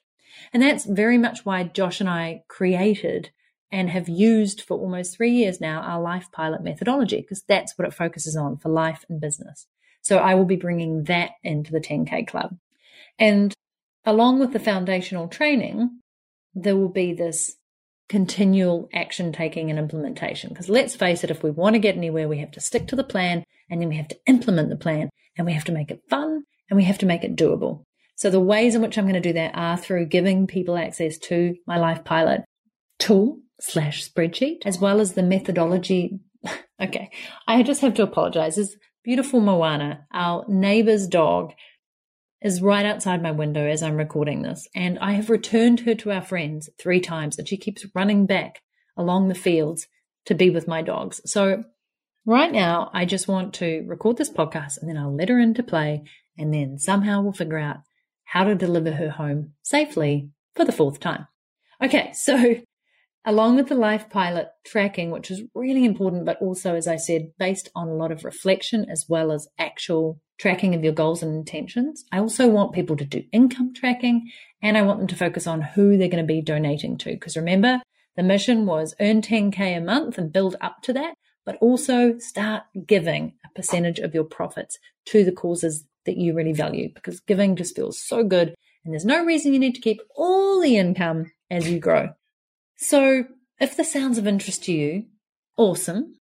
And 0.54 0.62
that's 0.64 0.86
very 0.86 1.18
much 1.18 1.46
why 1.46 1.64
Josh 1.64 2.00
and 2.00 2.10
I 2.10 2.44
created 2.48 3.32
and 3.72 3.90
have 3.90 4.10
used 4.10 4.62
for 4.62 4.78
almost 4.78 5.16
three 5.16 5.32
years 5.32 5.62
now 5.62 5.82
our 5.82 6.02
life 6.02 6.28
pilot 6.32 6.64
methodology, 6.64 7.22
because 7.22 7.44
that's 7.44 7.78
what 7.78 7.88
it 7.88 7.94
focuses 7.94 8.36
on 8.36 8.58
for 8.58 8.70
life 8.70 9.06
and 9.10 9.22
business. 9.22 9.68
So 10.02 10.18
I 10.18 10.36
will 10.36 10.46
be 10.46 10.56
bringing 10.56 11.04
that 11.04 11.32
into 11.44 11.72
the 11.72 11.80
10K 11.80 12.28
club. 12.28 12.58
And 13.20 13.54
along 14.06 14.40
with 14.40 14.54
the 14.54 14.60
foundational 14.60 15.28
training, 15.28 16.00
there 16.56 16.76
will 16.76 16.90
be 16.90 17.14
this 17.14 17.58
continual 18.08 18.90
action 18.94 19.32
taking 19.32 19.70
and 19.70 19.78
implementation. 19.78 20.50
Because 20.50 20.70
let's 20.70 20.96
face 20.96 21.24
it, 21.24 21.32
if 21.32 21.44
we 21.44 21.52
want 21.52 21.76
to 21.76 21.80
get 21.80 21.96
anywhere, 21.96 22.28
we 22.28 22.40
have 22.40 22.52
to 22.52 22.62
stick 22.62 22.88
to 22.88 22.96
the 22.96 23.04
plan 23.04 23.44
and 23.70 23.82
then 23.82 23.90
we 23.90 23.98
have 23.98 24.08
to 24.08 24.18
implement 24.26 24.70
the 24.70 24.76
plan 24.76 25.10
and 25.38 25.46
we 25.46 25.54
have 25.54 25.66
to 25.66 25.72
make 25.72 25.92
it 25.92 26.02
fun 26.10 26.44
and 26.70 26.78
we 26.78 26.86
have 26.86 26.98
to 27.00 27.06
make 27.06 27.24
it 27.24 27.36
doable. 27.36 27.84
So 28.20 28.30
the 28.30 28.42
ways 28.42 28.76
in 28.76 28.82
which 28.82 28.98
I'm 28.98 29.06
going 29.06 29.14
to 29.14 29.22
do 29.22 29.32
that 29.32 29.56
are 29.56 29.78
through 29.78 30.08
giving 30.08 30.46
people 30.46 30.78
access 30.78 31.18
to 31.20 31.56
my 31.66 31.80
life 31.80 32.04
pilot 32.04 32.42
tool 33.00 33.40
slash 33.62 34.10
spreadsheet, 34.10 34.58
as 34.66 34.78
well 34.78 35.00
as 35.00 35.14
the 35.14 35.24
methodology. 35.24 36.20
okay. 36.82 37.12
I 37.48 37.64
just 37.64 37.80
have 37.80 37.94
to 37.94 38.04
apologize. 38.04 38.58
This 38.58 38.76
beautiful 39.06 39.40
Moana, 39.40 40.06
our 40.14 40.44
neighbor's 40.50 41.08
dog, 41.08 41.54
is 42.42 42.62
right 42.62 42.86
outside 42.86 43.24
my 43.24 43.32
window 43.32 43.66
as 43.66 43.82
I'm 43.82 43.96
recording 43.96 44.42
this, 44.42 44.68
and 44.76 45.00
I 45.00 45.14
have 45.14 45.30
returned 45.30 45.82
her 45.82 45.96
to 45.96 46.12
our 46.12 46.22
friends 46.22 46.70
three 46.78 47.00
times, 47.00 47.40
and 47.40 47.48
she 47.48 47.56
keeps 47.56 47.86
running 47.96 48.26
back 48.26 48.60
along 48.98 49.30
the 49.30 49.34
fields 49.34 49.88
to 50.26 50.36
be 50.36 50.50
with 50.50 50.68
my 50.68 50.82
dogs. 50.82 51.22
So, 51.24 51.64
right 52.26 52.52
now, 52.52 52.92
I 52.94 53.06
just 53.06 53.30
want 53.30 53.54
to 53.56 53.86
record 53.88 54.18
this 54.18 54.30
podcast 54.30 54.74
and 54.82 54.90
then 54.90 54.98
I'll 54.98 55.16
let 55.16 55.30
her 55.30 55.40
into 55.40 55.64
play, 55.64 56.04
and 56.38 56.54
then 56.54 56.80
somehow 56.80 57.22
we'll 57.22 57.32
figure 57.32 57.58
out 57.58 57.78
how 58.30 58.44
to 58.44 58.54
deliver 58.54 58.92
her 58.92 59.10
home 59.10 59.54
safely 59.64 60.30
for 60.56 60.64
the 60.64 60.72
fourth 60.72 61.00
time. 61.00 61.28
Okay, 61.84 62.12
so 62.14 62.56
along 63.26 63.56
with 63.56 63.68
the 63.68 63.76
life 63.76 64.08
pilot 64.10 64.50
tracking, 64.66 65.10
which 65.10 65.32
is 65.32 65.42
really 65.56 65.84
important, 65.84 66.26
but 66.26 66.40
also, 66.40 66.76
as 66.76 66.88
I 66.88 66.98
said, 66.98 67.32
based 67.40 67.70
on 67.76 67.88
a 67.88 67.96
lot 67.96 68.12
of 68.12 68.24
reflection 68.24 68.86
as 68.90 69.06
well 69.10 69.32
as 69.32 69.48
actual 69.58 70.22
tracking 70.38 70.76
of 70.76 70.84
your 70.84 70.94
goals 70.94 71.24
and 71.24 71.34
intentions. 71.34 72.06
I 72.12 72.20
also 72.20 72.48
want 72.48 72.74
people 72.74 72.96
to 72.98 73.06
do 73.06 73.24
income 73.32 73.74
tracking 73.74 74.30
and 74.62 74.78
I 74.78 74.84
want 74.84 75.00
them 75.00 75.08
to 75.08 75.16
focus 75.16 75.48
on 75.48 75.62
who 75.62 75.98
they're 75.98 76.08
going 76.08 76.24
to 76.24 76.34
be 76.34 76.42
donating 76.42 76.98
to. 77.00 77.10
Because 77.12 77.36
remember, 77.36 77.82
the 78.16 78.24
mission 78.24 78.66
was 78.66 78.96
earn 79.00 79.22
10K 79.22 79.78
a 79.78 79.82
month 79.82 80.18
and 80.18 80.32
build 80.32 80.56
up 80.62 80.82
to 80.84 80.94
that, 80.94 81.16
but 81.46 81.58
also 81.62 82.18
start 82.20 82.64
giving 82.86 83.34
a 83.44 83.50
percentage 83.56 84.00
of 84.00 84.14
your 84.14 84.24
profits 84.24 84.78
to 85.08 85.24
the 85.24 85.32
causes 85.32 85.86
that 86.06 86.18
you 86.18 86.34
really 86.34 86.54
value 86.54 86.90
because 86.94 87.20
giving 87.20 87.56
just 87.56 87.76
feels 87.76 88.02
so 88.02 88.24
good. 88.24 88.56
And 88.84 88.94
there's 88.94 89.06
no 89.06 89.24
reason 89.24 89.54
you 89.54 89.60
need 89.60 89.76
to 89.76 89.82
keep 89.82 90.02
all 90.16 90.62
the 90.62 90.78
income 90.78 91.32
as 91.50 91.70
you 91.70 91.80
grow. 91.80 92.10
So 92.78 93.26
if 93.60 93.76
this 93.76 93.92
sounds 93.92 94.18
of 94.18 94.28
interest 94.28 94.64
to 94.66 94.72
you, 94.72 95.06
awesome 95.58 96.16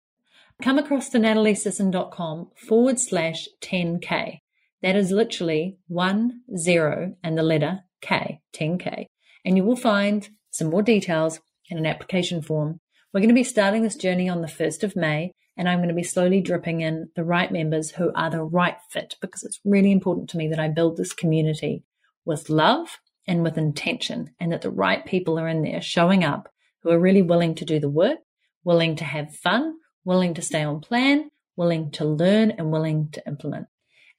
come 0.62 0.78
across 0.78 1.08
to 1.10 1.18
nataliesisson.com 1.18 2.50
forward 2.56 2.98
slash 2.98 3.48
10K. 3.62 4.40
That 4.82 4.96
is 4.96 5.10
literally 5.10 5.78
one 5.88 6.42
zero 6.56 7.14
and 7.22 7.36
the 7.36 7.42
letter 7.42 7.80
K, 8.00 8.40
10K. 8.54 9.06
And 9.44 9.56
you 9.56 9.64
will 9.64 9.76
find 9.76 10.28
some 10.50 10.70
more 10.70 10.82
details 10.82 11.40
in 11.68 11.78
an 11.78 11.86
application 11.86 12.42
form. 12.42 12.80
We're 13.12 13.20
going 13.20 13.28
to 13.28 13.34
be 13.34 13.44
starting 13.44 13.82
this 13.82 13.96
journey 13.96 14.28
on 14.28 14.42
the 14.42 14.48
1st 14.48 14.82
of 14.82 14.96
May 14.96 15.32
And 15.56 15.68
I'm 15.68 15.78
going 15.78 15.88
to 15.88 15.94
be 15.94 16.02
slowly 16.02 16.40
dripping 16.40 16.82
in 16.82 17.08
the 17.16 17.24
right 17.24 17.50
members 17.50 17.92
who 17.92 18.12
are 18.14 18.30
the 18.30 18.42
right 18.42 18.76
fit 18.90 19.16
because 19.20 19.42
it's 19.42 19.60
really 19.64 19.90
important 19.90 20.28
to 20.30 20.36
me 20.36 20.48
that 20.48 20.60
I 20.60 20.68
build 20.68 20.96
this 20.96 21.12
community 21.12 21.84
with 22.24 22.50
love 22.50 22.98
and 23.26 23.42
with 23.42 23.56
intention 23.56 24.34
and 24.38 24.52
that 24.52 24.62
the 24.62 24.70
right 24.70 25.04
people 25.04 25.38
are 25.38 25.48
in 25.48 25.62
there 25.62 25.80
showing 25.80 26.24
up 26.24 26.48
who 26.82 26.90
are 26.90 27.00
really 27.00 27.22
willing 27.22 27.54
to 27.54 27.64
do 27.64 27.80
the 27.80 27.88
work, 27.88 28.18
willing 28.64 28.96
to 28.96 29.04
have 29.04 29.34
fun, 29.34 29.76
willing 30.04 30.34
to 30.34 30.42
stay 30.42 30.62
on 30.62 30.80
plan, 30.80 31.30
willing 31.56 31.90
to 31.90 32.04
learn 32.04 32.50
and 32.52 32.70
willing 32.70 33.08
to 33.12 33.26
implement. 33.26 33.66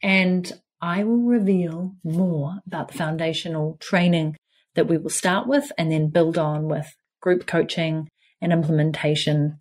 And 0.01 0.51
I 0.81 1.03
will 1.03 1.23
reveal 1.23 1.95
more 2.03 2.59
about 2.67 2.89
the 2.89 2.97
foundational 2.97 3.77
training 3.79 4.37
that 4.75 4.87
we 4.87 4.97
will 4.97 5.09
start 5.09 5.47
with 5.47 5.71
and 5.77 5.91
then 5.91 6.09
build 6.09 6.37
on 6.37 6.67
with 6.67 6.95
group 7.21 7.47
coaching 7.47 8.09
and 8.41 8.53
implementation 8.53 9.59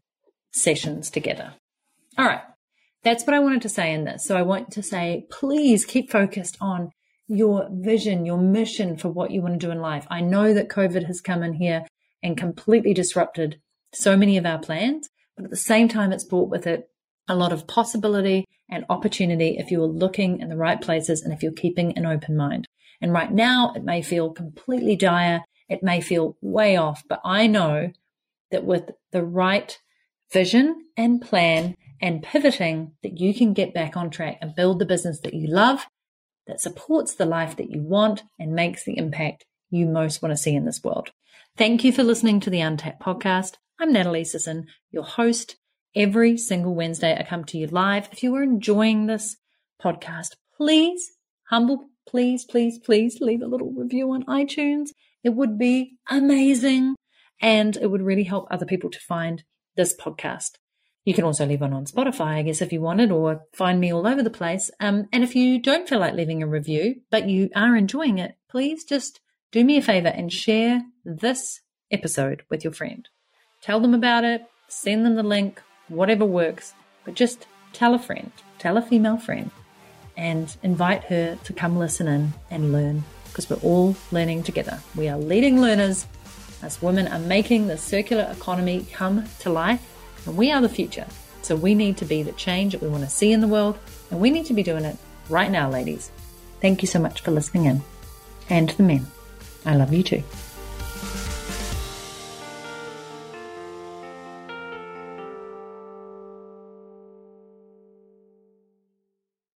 sessions 0.52 1.10
together. 1.10 1.54
All 2.18 2.26
right. 2.26 2.40
That's 3.02 3.24
what 3.24 3.35
I 3.35 3.40
wanted 3.40 3.62
to 3.62 3.68
say 3.68 3.92
in 3.92 4.05
this. 4.05 4.24
So 4.24 4.37
I 4.37 4.42
want 4.42 4.70
to 4.72 4.83
say, 4.83 5.26
please 5.31 5.85
keep 5.85 6.11
focused 6.11 6.57
on 6.61 6.90
your 7.29 7.68
vision, 7.70 8.24
your 8.24 8.38
mission 8.38 8.96
for 8.96 9.09
what 9.09 9.31
you 9.31 9.42
want 9.42 9.61
to 9.61 9.66
do 9.66 9.70
in 9.70 9.81
life. 9.81 10.07
I 10.11 10.20
know 10.20 10.55
that 10.55 10.68
COVID 10.68 11.07
has 11.07 11.20
come 11.20 11.42
in 11.42 11.55
here 11.55 11.85
and 12.22 12.37
completely 12.37 12.94
disrupted 12.94 13.61
so 13.92 14.16
many 14.16 14.37
of 14.37 14.46
our 14.46 14.59
plans, 14.59 15.09
but 15.37 15.44
at 15.44 15.50
the 15.50 15.57
same 15.57 15.88
time, 15.88 16.12
it's 16.12 16.24
brought 16.24 16.50
with 16.50 16.66
it 16.66 16.88
a 17.29 17.37
lot 17.37 17.52
of 17.52 17.66
possibility 17.66 18.44
and 18.70 18.85
opportunity 18.88 19.57
if 19.59 19.70
you're 19.70 19.87
looking 19.87 20.40
in 20.40 20.48
the 20.48 20.57
right 20.57 20.81
places 20.81 21.22
and 21.22 21.33
if 21.33 21.42
you're 21.42 21.52
keeping 21.52 21.96
an 21.96 22.07
open 22.07 22.37
mind. 22.37 22.66
And 23.00 23.12
right 23.12 23.31
now, 23.31 23.72
it 23.76 23.85
may 23.85 24.02
feel 24.02 24.33
completely 24.33 24.96
dire. 24.96 25.44
It 25.68 25.83
may 25.83 26.00
feel 26.00 26.37
way 26.40 26.76
off, 26.76 27.02
but 27.09 27.20
I 27.24 27.46
know 27.46 27.90
that 28.50 28.64
with 28.64 28.90
the 29.12 29.24
right 29.24 29.79
vision 30.33 30.87
and 30.96 31.20
plan 31.20 31.76
and 32.00 32.22
pivoting 32.22 32.92
that 33.02 33.18
you 33.18 33.35
can 33.35 33.52
get 33.52 33.74
back 33.74 33.96
on 33.96 34.11
track 34.11 34.38
and 34.40 34.54
build 34.54 34.78
the 34.78 34.87
business 34.87 35.20
that 35.20 35.35
you 35.35 35.48
love, 35.48 35.87
that 36.46 36.61
supports 36.61 37.14
the 37.14 37.26
life 37.26 37.56
that 37.56 37.70
you 37.70 37.82
want 37.82 38.22
and 38.38 38.52
makes 38.52 38.85
the 38.85 38.98
impact 38.98 39.44
you 39.70 39.87
most 39.87 40.22
want 40.22 40.32
to 40.32 40.37
see 40.37 40.54
in 40.54 40.64
this 40.64 40.82
world. 40.82 41.11
Thank 41.56 41.85
you 41.85 41.92
for 41.92 42.04
listening 42.04 42.40
to 42.40 42.50
the 42.50 42.61
Untapped 42.61 43.02
podcast. 43.02 43.54
I'm 43.80 43.92
Natalie 43.92 44.24
Sisson, 44.24 44.66
your 44.90 45.04
host. 45.04 45.56
Every 45.94 46.37
single 46.37 46.74
Wednesday, 46.74 47.16
I 47.18 47.22
come 47.22 47.44
to 47.46 47.59
you 47.59 47.66
live. 47.68 48.09
If 48.12 48.22
you 48.22 48.35
are 48.37 48.42
enjoying 48.42 49.06
this 49.06 49.37
podcast, 49.82 50.37
please, 50.56 51.12
humble, 51.48 51.87
please, 52.06 52.44
please, 52.44 52.78
please 52.78 53.18
leave 53.20 53.42
a 53.42 53.46
little 53.46 53.72
review 53.72 54.12
on 54.12 54.24
iTunes. 54.24 54.90
It 55.24 55.30
would 55.30 55.59
be 55.59 55.96
amazing 56.09 56.96
and 57.40 57.76
it 57.76 57.90
would 57.90 58.02
really 58.02 58.24
help 58.24 58.46
other 58.50 58.66
people 58.66 58.90
to 58.90 59.00
find 59.00 59.42
this 59.76 59.96
podcast. 59.96 60.52
You 61.07 61.14
can 61.14 61.25
also 61.25 61.47
leave 61.47 61.61
one 61.61 61.73
on 61.73 61.87
Spotify, 61.87 62.35
I 62.35 62.42
guess, 62.42 62.61
if 62.61 62.73
you 62.73 62.81
wanted, 62.81 63.12
or 63.12 63.40
find 63.53 63.79
me 63.79 63.92
all 63.92 64.09
over 64.09 64.25
the 64.25 64.29
place. 64.29 64.73
Um, 64.81 65.09
and 65.12 65.23
if 65.23 65.37
you 65.37 65.61
don't 65.61 65.88
feel 65.88 66.01
like 66.01 66.14
leaving 66.14 66.42
a 66.42 66.49
review, 66.49 66.97
but 67.11 67.29
you 67.29 67.49
are 67.55 67.77
enjoying 67.77 68.19
it, 68.19 68.37
please 68.51 68.83
just 68.83 69.21
do 69.53 69.64
me 69.64 69.77
a 69.77 69.83
favor 69.83 70.09
and 70.09 70.33
share 70.33 70.83
this 71.05 71.61
episode 71.92 72.42
with 72.51 72.64
your 72.64 72.73
friend. 72.73 73.09
Tell 73.62 73.79
them 73.79 73.95
about 73.95 74.25
it, 74.25 74.47
send 74.66 75.07
them 75.07 75.14
the 75.14 75.23
link, 75.23 75.62
whatever 75.87 76.25
works, 76.25 76.75
but 77.05 77.14
just 77.14 77.47
tell 77.73 77.95
a 77.95 78.01
friend, 78.01 78.33
tell 78.59 78.77
a 78.77 78.83
female 78.83 79.16
friend, 79.16 79.53
and 80.16 80.57
invite 80.64 81.05
her 81.05 81.38
to 81.45 81.53
come 81.53 81.79
listen 81.79 82.09
in 82.09 82.33
and 82.51 82.73
learn 82.73 83.05
because 83.27 83.49
we're 83.49 83.62
all 83.62 83.95
learning 84.11 84.42
together. 84.42 84.81
We 84.97 85.09
are 85.09 85.19
leading 85.19 85.61
learners. 85.61 86.05
As 86.62 86.83
women 86.83 87.07
are 87.07 87.19
making 87.21 87.69
the 87.69 87.79
circular 87.79 88.27
economy 88.33 88.87
come 88.90 89.25
to 89.40 89.51
life, 89.51 89.95
and 90.26 90.36
we 90.36 90.50
are 90.52 90.60
the 90.60 90.68
future. 90.68 91.06
So 91.42 91.54
we 91.54 91.74
need 91.74 91.96
to 91.98 92.04
be 92.04 92.22
the 92.22 92.32
change 92.32 92.72
that 92.72 92.82
we 92.82 92.88
want 92.88 93.04
to 93.04 93.10
see 93.10 93.32
in 93.32 93.40
the 93.40 93.48
world, 93.48 93.78
and 94.10 94.20
we 94.20 94.30
need 94.30 94.46
to 94.46 94.54
be 94.54 94.62
doing 94.62 94.84
it 94.84 94.96
right 95.28 95.50
now, 95.50 95.70
ladies. 95.70 96.10
Thank 96.60 96.82
you 96.82 96.88
so 96.88 96.98
much 96.98 97.20
for 97.20 97.30
listening 97.30 97.66
in. 97.66 97.82
And 98.48 98.70
the 98.70 98.82
men, 98.82 99.06
I 99.64 99.76
love 99.76 99.92
you 99.92 100.02
too. 100.02 100.22